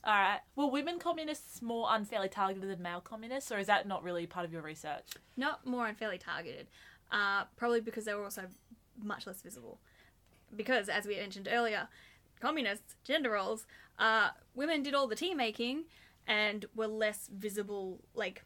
[0.05, 0.41] All right.
[0.57, 4.45] Were women communists more unfairly targeted than male communists, or is that not really part
[4.45, 5.05] of your research?
[5.37, 6.69] not more unfairly targeted,
[7.11, 8.45] uh, probably because they were also
[9.01, 9.79] much less visible.
[10.55, 11.89] because, as we mentioned earlier,
[12.41, 13.67] communists, gender roles,
[13.99, 15.85] uh, women did all the tea making
[16.27, 18.43] and were less visible, like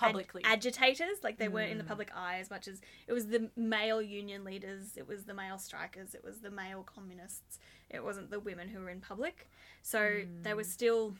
[0.00, 0.42] ag- Publicly.
[0.44, 1.18] agitators.
[1.22, 4.44] Like they weren't in the public eye as much as it was the male union
[4.44, 7.58] leaders, it was the male strikers, it was the male communists.
[7.90, 9.48] It wasn't the women who were in public,
[9.82, 11.14] so they were still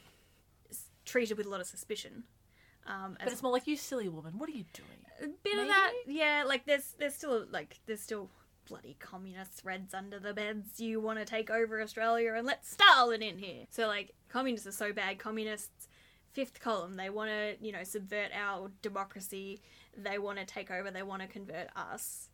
[1.04, 2.24] treated with a lot of suspicion.
[2.86, 4.88] Um, but it's more like, you silly woman, what are you doing?
[5.20, 6.44] a bit of that, yeah.
[6.46, 8.30] Like there's there's still like there's still
[8.68, 10.78] bloody communist threads under the beds.
[10.80, 13.66] You want to take over Australia and let Stalin in here.
[13.70, 15.18] So like communists are so bad.
[15.18, 15.88] Communists,
[16.32, 16.96] fifth column.
[16.96, 19.60] They want to you know subvert our democracy.
[19.96, 20.90] They want to take over.
[20.90, 22.28] They want to convert us.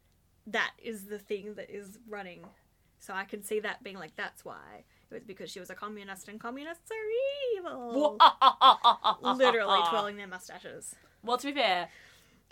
[0.47, 2.45] That is the thing that is running.
[2.99, 5.75] So I can see that being like that's why it was because she was a
[5.75, 8.19] communist and communists are evil.
[9.37, 10.95] Literally twirling their mustaches.
[11.23, 11.89] Well, to be fair,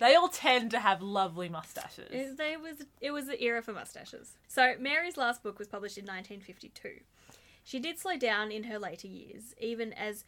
[0.03, 2.09] they all tend to have lovely mustaches.
[2.11, 4.37] It, they was it was the era for mustaches.
[4.49, 7.01] So Mary's last book was published in 1952.
[7.65, 10.25] She did slow down in her later years, even as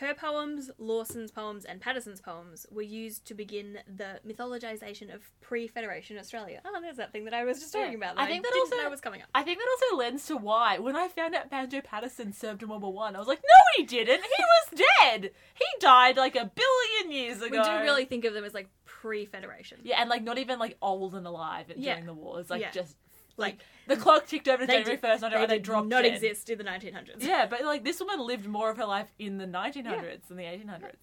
[0.00, 6.16] her poems, Lawson's poems, and Paterson's poems were used to begin the mythologization of pre-Federation
[6.18, 6.60] Australia.
[6.64, 7.96] Oh, there's that thing that I was just talking Yeah.
[7.96, 8.12] about.
[8.16, 9.28] I That think that didn't also- know was coming up.
[9.34, 12.68] I think that also lends to why when I found out Banjo Paterson served in
[12.68, 14.22] World War One, I, was like, no, he didn't.
[14.22, 15.32] He was dead.
[15.54, 17.58] He died like a billion years ago.
[17.58, 18.68] We do really think of them as like
[19.00, 19.78] pre-Federation.
[19.84, 21.94] yeah, and like not even like old and alive Yeah.
[21.94, 22.50] during the wars.
[22.50, 22.70] Like Yeah.
[22.72, 22.96] just
[23.36, 26.14] Like, like the clock ticked over to January first, and they they, dropped not dead.
[26.14, 27.22] exist in the 1900s.
[27.22, 30.42] Yeah, but like this woman lived more of her life in the 1900s than the
[30.44, 30.96] 1800s.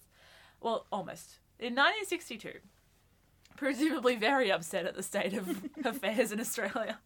[0.60, 1.36] Well, almost.
[1.58, 2.60] In 1962,
[3.56, 6.98] presumably very upset at the state of affairs in Australia.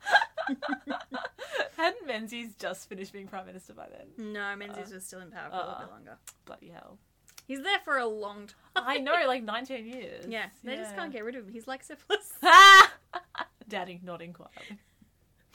[1.76, 4.32] Hadn't Menzies just finished being Prime Minister by then?
[4.32, 5.80] No, Menzies was still in power for a little uh.
[5.80, 6.18] bit longer.
[6.46, 6.98] Bloody hell.
[7.46, 8.84] He's there for a long time.
[8.86, 10.24] I know, like 19 years.
[10.28, 11.52] Yeah, they just can't get rid of him.
[11.52, 12.32] He's like syphilis.
[13.68, 14.78] Daddy nodding quietly.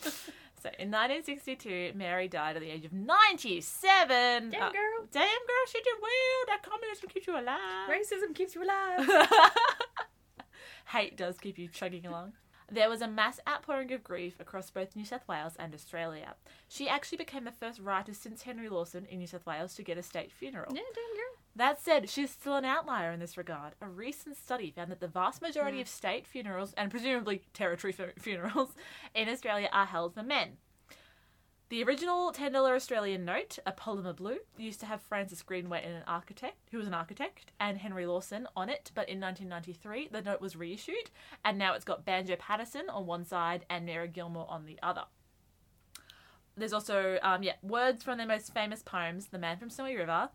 [0.02, 4.50] so in 1962, Mary died at the age of 97.
[4.50, 5.06] Damn Uh, girl.
[5.10, 6.46] damn girl, she did well.
[6.48, 7.88] That communism keeps you alive.
[7.90, 9.28] Racism keeps you alive.
[10.92, 12.34] Hate does keep you chugging along.
[12.70, 16.34] There was a mass outpouring of grief across both New South Wales and Australia.
[16.68, 19.98] She actually became the first writer since Henry Lawson in New South Wales to get
[19.98, 20.72] a state funeral.
[20.74, 21.34] yeah, damn girl.
[21.56, 23.72] That said, she's still an outlier in this regard.
[23.80, 28.12] A recent study found that the vast majority of state funerals, and presumably territory fu-
[28.18, 28.74] funerals,
[29.14, 30.58] in Australia are held for men.
[31.70, 36.58] The original $10 Australian note, a polymer blue, used to have Francis Greenway an architect,
[36.70, 40.56] who was an architect, and Henry Lawson on it, but in 1993 the note was
[40.56, 41.10] reissued,
[41.42, 45.04] and now it's got Banjo Paterson on one side and Mary Gilmore on the other.
[46.54, 50.28] There's also, um, yeah, words from their most famous poems, The Man from Snowy River.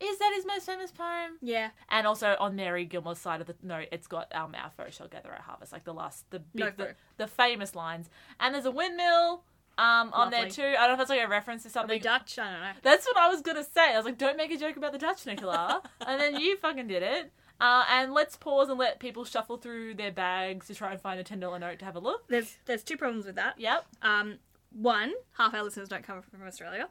[0.00, 1.38] Is that his most famous poem?
[1.42, 1.70] Yeah.
[1.90, 5.08] And also on Mary Gilmore's side of the note, it's got um, "Our foe shall
[5.08, 8.08] gather at harvest," like the last, the big, No the, the famous lines.
[8.38, 9.44] And there's a windmill
[9.78, 10.62] um, on there too.
[10.62, 12.00] I don't know if it's like a reference to something.
[12.00, 12.38] Dutch?
[12.38, 12.72] I don't know.
[12.82, 13.92] That's what I was gonna say.
[13.92, 15.82] I was like, don't make a joke about the Dutch, Nicola.
[16.06, 17.32] and then you fucking did it.
[17.60, 21.20] Uh, and let's pause and let people shuffle through their bags to try and find
[21.20, 22.26] a ten dollar note to have a look.
[22.28, 23.58] There's there's two problems with that.
[23.58, 23.84] Yep.
[24.02, 24.38] Um,
[24.72, 26.88] one, half our listeners don't come from Australia.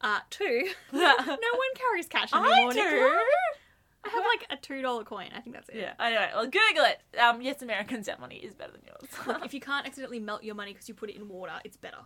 [0.00, 2.52] Uh, two, no one carries cash anymore.
[2.52, 2.74] I Nicola.
[2.74, 3.18] do.
[4.04, 5.30] I have like a two dollar coin.
[5.36, 5.76] I think that's it.
[5.76, 5.92] Yeah.
[5.98, 7.18] Anyway, well, Google it.
[7.18, 9.10] Um, yes, American cent money is better than yours.
[9.26, 11.76] Look, if you can't accidentally melt your money because you put it in water, it's
[11.76, 11.98] better.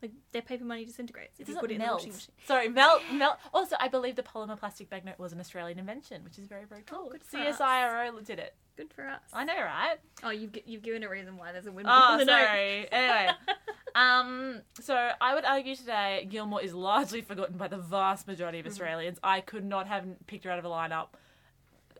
[0.00, 2.32] Like their paper money disintegrates if you put it in the washing machine.
[2.46, 3.36] Sorry, melt, melt.
[3.52, 6.82] Also, I believe the polymer plastic banknote was an Australian invention, which is very, very
[6.82, 7.06] cool.
[7.06, 7.58] Oh, good for us.
[7.58, 8.54] CSIRO did it.
[8.76, 9.20] Good for us.
[9.32, 9.96] I know, right?
[10.22, 12.44] Oh, you've you've given a reason why there's a windmill Oh, in the note.
[12.46, 12.92] sorry.
[12.92, 13.32] Anyway,
[13.98, 18.64] um, so I would argue today Gilmore is largely forgotten by the vast majority of
[18.66, 18.72] Mm-hmm.
[18.72, 19.18] Australians.
[19.22, 21.08] I could not have picked her out of a lineup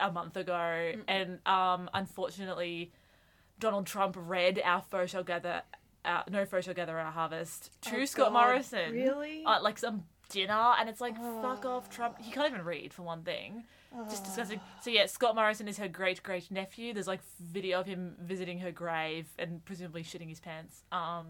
[0.01, 2.92] a month ago, and um, unfortunately,
[3.59, 5.62] Donald Trump read "Our foe shall gather."
[6.05, 8.32] Uh, no foe shall gather our harvest to Oh, Scott God.
[8.32, 8.92] Morrison.
[8.92, 9.44] Really?
[9.46, 12.18] at like some dinner, and it's like, fuck off, Trump.
[12.20, 13.64] He can't even read for one thing.
[14.09, 14.61] Just disgusting.
[14.80, 16.92] So yeah, Scott Morrison is her great great nephew.
[16.94, 20.82] There's like video of him visiting her grave and presumably shitting his pants.
[20.92, 21.26] Um,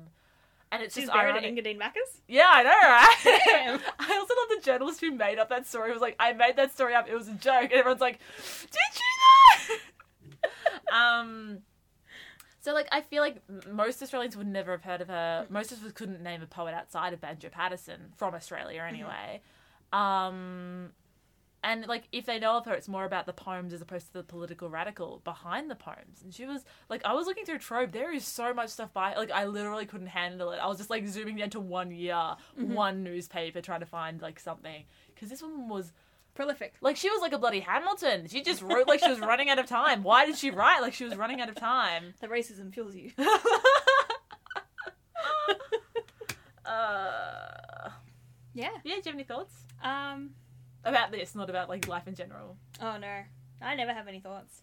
[0.71, 1.45] and it's She's just ironic.
[1.45, 2.21] Engadine Macca's.
[2.27, 3.81] Yeah, I know, right?
[3.99, 5.93] I also love the journalist who made up that story.
[5.93, 7.09] Was like, I made that story up.
[7.09, 8.19] It was a joke, and everyone's like,
[8.71, 8.81] Did
[9.69, 9.77] you
[10.91, 10.97] know?
[10.97, 11.59] um.
[12.61, 13.37] So like, I feel like
[13.71, 15.47] most Australians would never have heard of her.
[15.49, 19.41] Most of us couldn't name a poet outside of Banjo Paterson from Australia, anyway.
[19.93, 20.91] Um.
[21.63, 24.13] And like, if they know of her, it's more about the poems as opposed to
[24.13, 26.23] the political radical behind the poems.
[26.23, 27.91] And she was like, I was looking through Trove.
[27.91, 29.15] There is so much stuff by.
[29.17, 30.59] Like, I literally couldn't handle it.
[30.59, 34.39] I was just like zooming down to one year, one newspaper, trying to find like
[34.39, 34.85] something.
[35.15, 35.93] Because this woman was
[36.35, 36.75] Prolific.
[36.81, 38.29] like, she was like a bloody Hamilton.
[38.29, 40.05] She just wrote like she was running out of time.
[40.05, 42.15] Why did she write like she was running out of time?
[42.21, 43.11] The racism fuels you.
[46.65, 47.91] Uh,
[48.55, 48.65] Yeah.
[48.65, 48.69] yeah.
[48.83, 50.31] Do you have any thoughts Um.
[50.89, 51.35] About this?
[51.35, 52.57] Not about like life in general.
[52.81, 53.23] Oh no,
[53.63, 54.63] I never have any thoughts.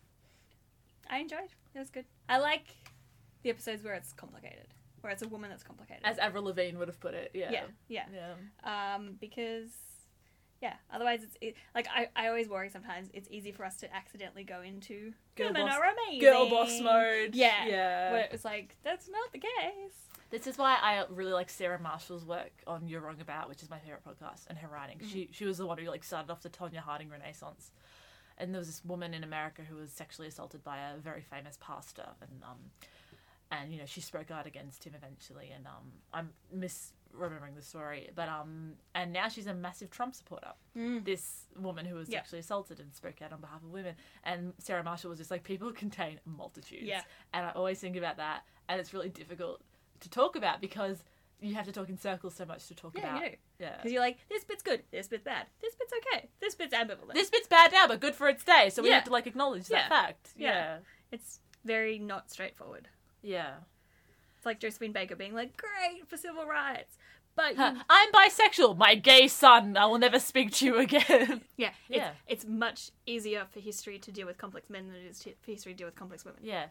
[1.09, 1.49] I enjoyed.
[1.73, 2.05] It was good.
[2.27, 2.65] I like
[3.43, 4.67] the episodes where it's complicated,
[5.01, 6.03] where it's a woman that's complicated.
[6.03, 7.31] As Avril Lavigne would have put it.
[7.33, 7.51] Yeah.
[7.51, 8.05] yeah, yeah.
[8.63, 8.95] Yeah.
[8.95, 9.69] Um, because
[10.61, 13.95] yeah, otherwise it's it, like I, I always worry sometimes it's easy for us to
[13.95, 17.35] accidentally go into Girl women boss- are amazing, Girl boss mode.
[17.35, 18.27] Yeah, Yeah.
[18.31, 19.93] It's like that's not the case.
[20.35, 23.69] This is why I really like Sarah Marshall's work on You're Wrong About, which is
[23.69, 24.99] my favorite podcast, and her writing.
[25.09, 27.71] She she was the one who like started off the Tonya Harding Renaissance,
[28.37, 31.57] and there was this woman in America who was sexually assaulted by a very famous
[31.61, 32.57] pastor, and um,
[33.49, 38.09] and you know she spoke out against him eventually, and um, I'm misremembering the story,
[38.13, 40.51] but um, and now she's a massive Trump supporter.
[40.75, 42.19] This woman who was Yeah.
[42.19, 45.45] sexually assaulted and spoke out on behalf of women, and Sarah Marshall was just like
[45.45, 47.03] people contain multitudes, Yeah.
[47.33, 49.61] and I always think about that, and it's really difficult
[50.05, 51.03] to talk about because
[51.41, 53.23] you have to talk in circles so much to talk Yeah, about.
[53.23, 53.35] you do.
[53.59, 53.75] Yeah.
[53.77, 57.13] Because you're like this bit's good, this bit's bad, this bit's okay, this bit's ambivalent.
[57.13, 58.95] This bit's bad now, but good for its day, so we Yeah.
[58.95, 59.81] have to like acknowledge Yeah.
[59.81, 60.29] that fact.
[60.37, 60.77] Yeah.
[61.11, 62.87] It's very not straightforward.
[63.21, 63.55] Yeah.
[64.37, 66.97] It's like Josephine Baker being like, "Great for civil rights,"
[67.35, 68.77] but you, I'm bisexual.
[68.77, 69.75] My gay son.
[69.75, 71.41] I will never speak to you again.
[71.57, 72.11] yeah, Yeah.
[72.27, 75.33] It's, it's much easier for history to deal with complex men than it is to,
[75.41, 76.67] for history to deal with complex women yeah.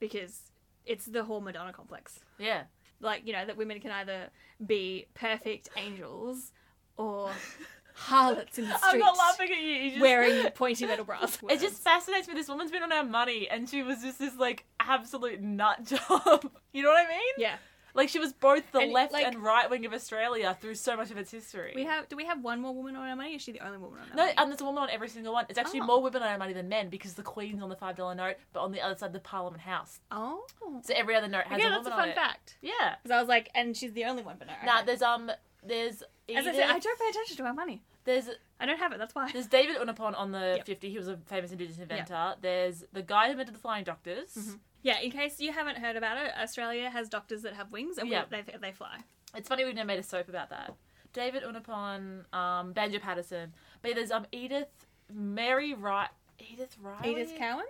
[0.00, 0.50] because
[0.86, 2.20] it's the whole Madonna complex.
[2.38, 2.64] Yeah.
[3.00, 4.30] Like you know that women can either
[4.64, 6.52] be perfect angels
[6.96, 7.30] or
[7.94, 9.68] harlots in the street I'm not laughing at you.
[9.68, 10.02] you just...
[10.02, 11.38] wearing pointy metal bras.
[11.50, 12.34] It just fascinates me.
[12.34, 16.50] This woman's been on her money, and she was just this like absolute nut job.
[16.72, 17.34] you know what I mean?
[17.38, 17.56] yeah.
[17.96, 20.96] Like she was both the And, left like- and right wing of Australia through so
[20.96, 21.72] much of its history.
[21.74, 22.08] We have.
[22.08, 23.34] Do we have one more woman on our money?
[23.34, 24.34] Is she the only woman on our No, money?
[24.36, 25.46] and there's a woman on every single one.
[25.48, 25.86] It's actually Oh.
[25.86, 28.36] more women on our money than men because the Queen's on the five dollar note,
[28.52, 30.00] but on the other side the Parliament House.
[30.10, 30.44] oh.
[30.82, 32.14] So every other note has yeah, a that's woman a fun on it.
[32.16, 32.56] fact.
[32.60, 32.96] Yeah.
[33.02, 34.54] Because I was like, and she's the only one, but no.
[34.64, 34.86] Now okay.
[34.86, 35.30] there's um
[35.64, 37.82] there's As I said, I don't pay attention to our money.
[38.06, 38.98] There's I don't have it.
[38.98, 39.30] That's why.
[39.30, 40.66] there's David Unaipon on the Yep.
[40.66, 40.90] 50.
[40.90, 42.36] He was a famous Indigenous inventor.
[42.40, 44.30] There's the guy who invented the Flying Doctors.
[44.34, 44.54] Mm-hmm.
[44.82, 48.08] Yeah, in case you haven't heard about it, Australia has doctors that have wings and
[48.08, 48.24] we- Yeah.
[48.30, 49.00] they, they fly.
[49.34, 50.72] It's funny we've never made a soap about that.
[51.12, 53.52] David Unaipon, um, Banjo Paterson,
[53.82, 56.08] but there's um Edith Mary Wright.
[56.38, 57.10] Edith Riley.
[57.12, 57.64] Edith Cowan.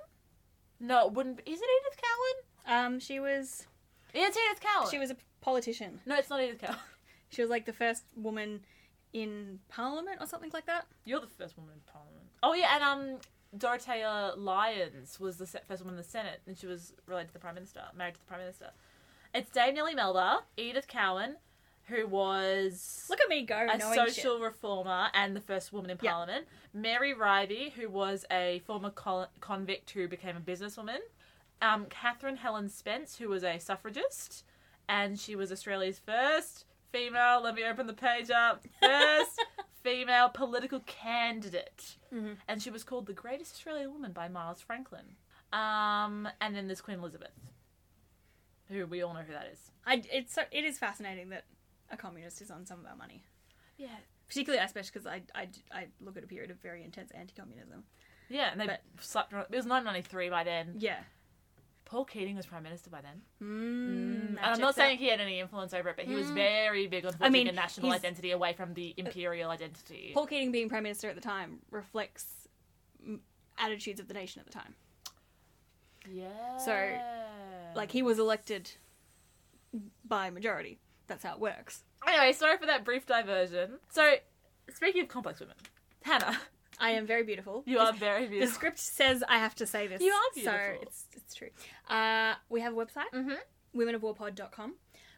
[0.78, 1.44] No, it wouldn't.
[1.44, 1.50] Be.
[1.50, 2.84] Is it Edith Cowan?
[2.84, 3.66] Um, she was
[4.14, 4.90] Yeah, it's Edith Cowan.
[4.90, 6.00] she was a politician.
[6.06, 6.76] No, it's not Edith Cowan.
[7.30, 8.60] She was like the first woman
[9.16, 10.86] in Parliament or something like that.
[11.06, 12.26] You're the first woman in Parliament.
[12.42, 13.18] Oh yeah, and um,
[13.56, 17.38] Dorothea Lyons was the first woman in the Senate, and she was related to the
[17.38, 18.72] Prime Minister, married to the Prime Minister.
[19.34, 21.36] It's Dame Nellie Melba, Edith Cowan,
[21.84, 25.96] who was Look at me go a social reformer and the first woman in.
[25.96, 26.46] Parliament.
[26.74, 28.92] Mary Reibey, who was a former
[29.40, 30.98] convict who became a businesswoman.
[31.62, 34.44] Um, Catherine Helen Spence, who was a suffragist,
[34.90, 37.42] and she was Australia's first female.
[37.42, 38.64] Let me open the page up.
[38.82, 39.44] First
[39.82, 42.36] female political candidate, Mhm.
[42.48, 45.16] and she was called the greatest Australian woman by Miles Franklin.
[45.52, 47.30] Um, and then there's Queen Elizabeth,
[48.68, 49.70] who we all know who that is.
[49.86, 51.44] I, it's so it is fascinating that
[51.90, 53.22] a communist is on some of our money.
[53.76, 53.88] Yeah,
[54.28, 57.84] Particularly, especially because I, I, I look at a period of very intense anti-communism.
[58.28, 60.74] yeah, and they But- slapped It was 1993 by then.
[60.78, 60.98] Yeah.
[61.86, 63.22] Paul Keating was prime minister by then.
[63.40, 66.88] Mm, and I'm not saying he had any influence over it, but he was very
[66.88, 70.10] big on forging mean, a national identity away from the imperial identity.
[70.12, 72.26] Paul Keating being prime minister at the time reflects
[73.08, 73.20] mm,
[73.56, 74.74] attitudes of the nation at the time.
[76.10, 76.58] yeah.
[76.58, 76.98] So,
[77.76, 78.72] Like he was elected
[80.04, 80.78] by majority.
[81.06, 81.84] That's how it works.
[82.06, 83.78] Anyway, sorry for that brief diversion.
[83.90, 84.14] So,
[84.74, 85.54] speaking of complex women,
[86.02, 86.36] Hannah,
[86.78, 87.62] I am very beautiful.
[87.66, 88.48] you are very beautiful.
[88.48, 90.00] The script says I have to say this.
[90.02, 90.58] You are beautiful.
[90.58, 91.48] So it's it's true.
[91.88, 93.36] Uh, we have a website, Mhm.
[93.74, 94.74] womenofwarpod.com.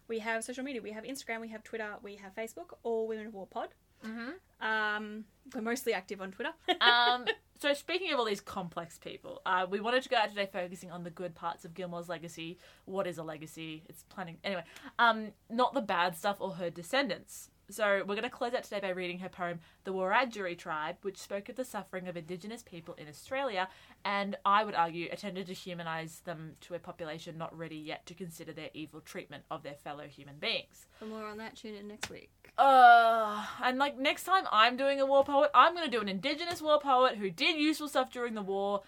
[0.09, 0.81] We have social media.
[0.83, 1.41] We have Instagram.
[1.41, 1.97] We have Twitter.
[2.03, 2.75] We have Facebook.
[2.83, 3.69] All Women of War Pod.
[4.05, 4.35] Mhm.
[4.61, 6.53] Um, we're mostly active on Twitter.
[6.81, 7.27] um,
[7.59, 10.91] so speaking of all these complex people, uh, we wanted to go out today focusing
[10.91, 12.59] on the good parts of Gilmore's legacy.
[12.85, 13.83] What is a legacy?
[13.89, 14.63] It's planning anyway.
[14.99, 17.51] Um, not the bad stuff or her descendants.
[17.71, 21.19] So we're going to close out today by reading her poem, "The Wiradjuri Tribe," which
[21.19, 23.69] spoke of the suffering of Indigenous people in Australia,
[24.05, 28.15] and I would argue attempted to humanise them to a population not ready yet to
[28.15, 30.87] consider their evil treatment of their fellow human beings.
[30.99, 32.31] For more on that, tune in next week.
[32.57, 36.63] Uh, and like next time I'm doing a war poet, I'm gonna do an indigenous
[36.63, 38.83] war poet who did useful stuff during the war.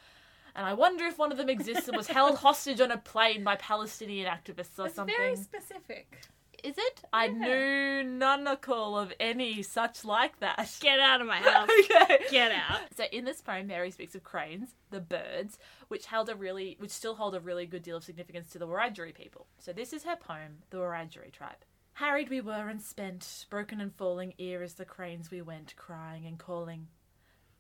[0.57, 3.45] And I wonder if one of them exists and was held hostage on a plane
[3.45, 4.89] by Palestinian activists or something.
[4.89, 5.17] It's something.
[5.17, 6.23] very specific.
[6.65, 7.03] Is it?
[7.13, 10.77] I knew none of any such like that.
[10.81, 11.69] Get out of my house.
[11.85, 12.19] okay.
[12.31, 12.81] Get out.
[12.97, 15.59] So in this poem, Mary speaks of cranes, the birds,
[15.89, 18.67] which held a really, which still hold a really good deal of significance to the
[18.67, 19.47] Wiradjuri people.
[19.59, 23.95] So this is her poem, "The Wiradjuri Tribe." Harried we were and spent, broken and
[23.95, 26.89] falling, ere as the cranes we went, crying and calling.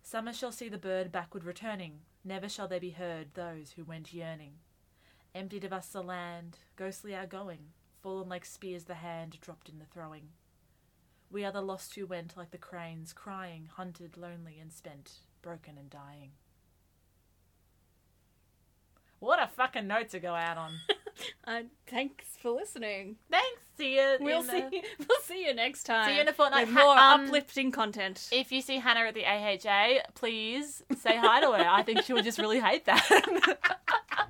[0.02, 4.14] Summer shall see the bird backward returning, never shall they be heard, those who went
[4.14, 4.54] yearning.
[5.34, 7.72] Emptied of us the land, ghostly our going,
[8.02, 10.28] fallen like spears the hand dropped in the throwing.
[11.30, 15.78] We are the lost who went like the cranes, crying, hunted, lonely and spent, broken
[15.78, 16.32] and dying.
[19.20, 20.72] What a fucking note to go out on.
[21.44, 23.16] Uh, thanks for listening.
[23.30, 23.60] Thanks.
[23.76, 24.16] See you.
[24.20, 24.60] We'll see.
[24.60, 26.06] the- We'll see you next time.
[26.08, 26.66] See you in a fortnight.
[26.66, 28.26] With more um, uplifting content.
[28.32, 31.68] If you see Hannah at the AHA, please say hi to her.
[31.68, 33.58] I think she would just really hate that.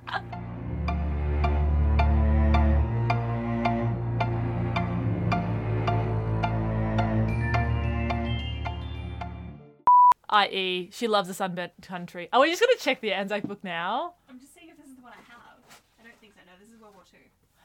[10.31, 12.29] I.e., she loves the sunburnt country.
[12.31, 14.13] Oh, are we just going to check the Anzac book now?
[14.29, 15.59] I'm just seeing if this is the one I have.
[15.99, 16.39] I don't think so.
[16.45, 17.17] No, this is World War Two.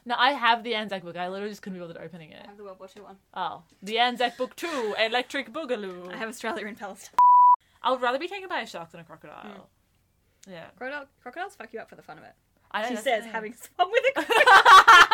[0.05, 1.15] No, I have the Anzac book.
[1.17, 2.41] I literally just couldn't be bothered opening it.
[2.43, 3.15] I have the World War Two one.
[3.33, 6.11] Oh, the Anzac book two, Electric Boogaloo.
[6.13, 7.15] I have Australia and Palestine.
[7.81, 9.41] I would rather be taken by a shark than a crocodile.
[9.43, 10.51] Hmm.
[10.51, 12.33] Yeah, Crocodile, crocodiles fuck you up for the fun of it.
[12.71, 13.31] I know, She that's the says, thing.
[13.33, 15.06] having fun with a crocodile.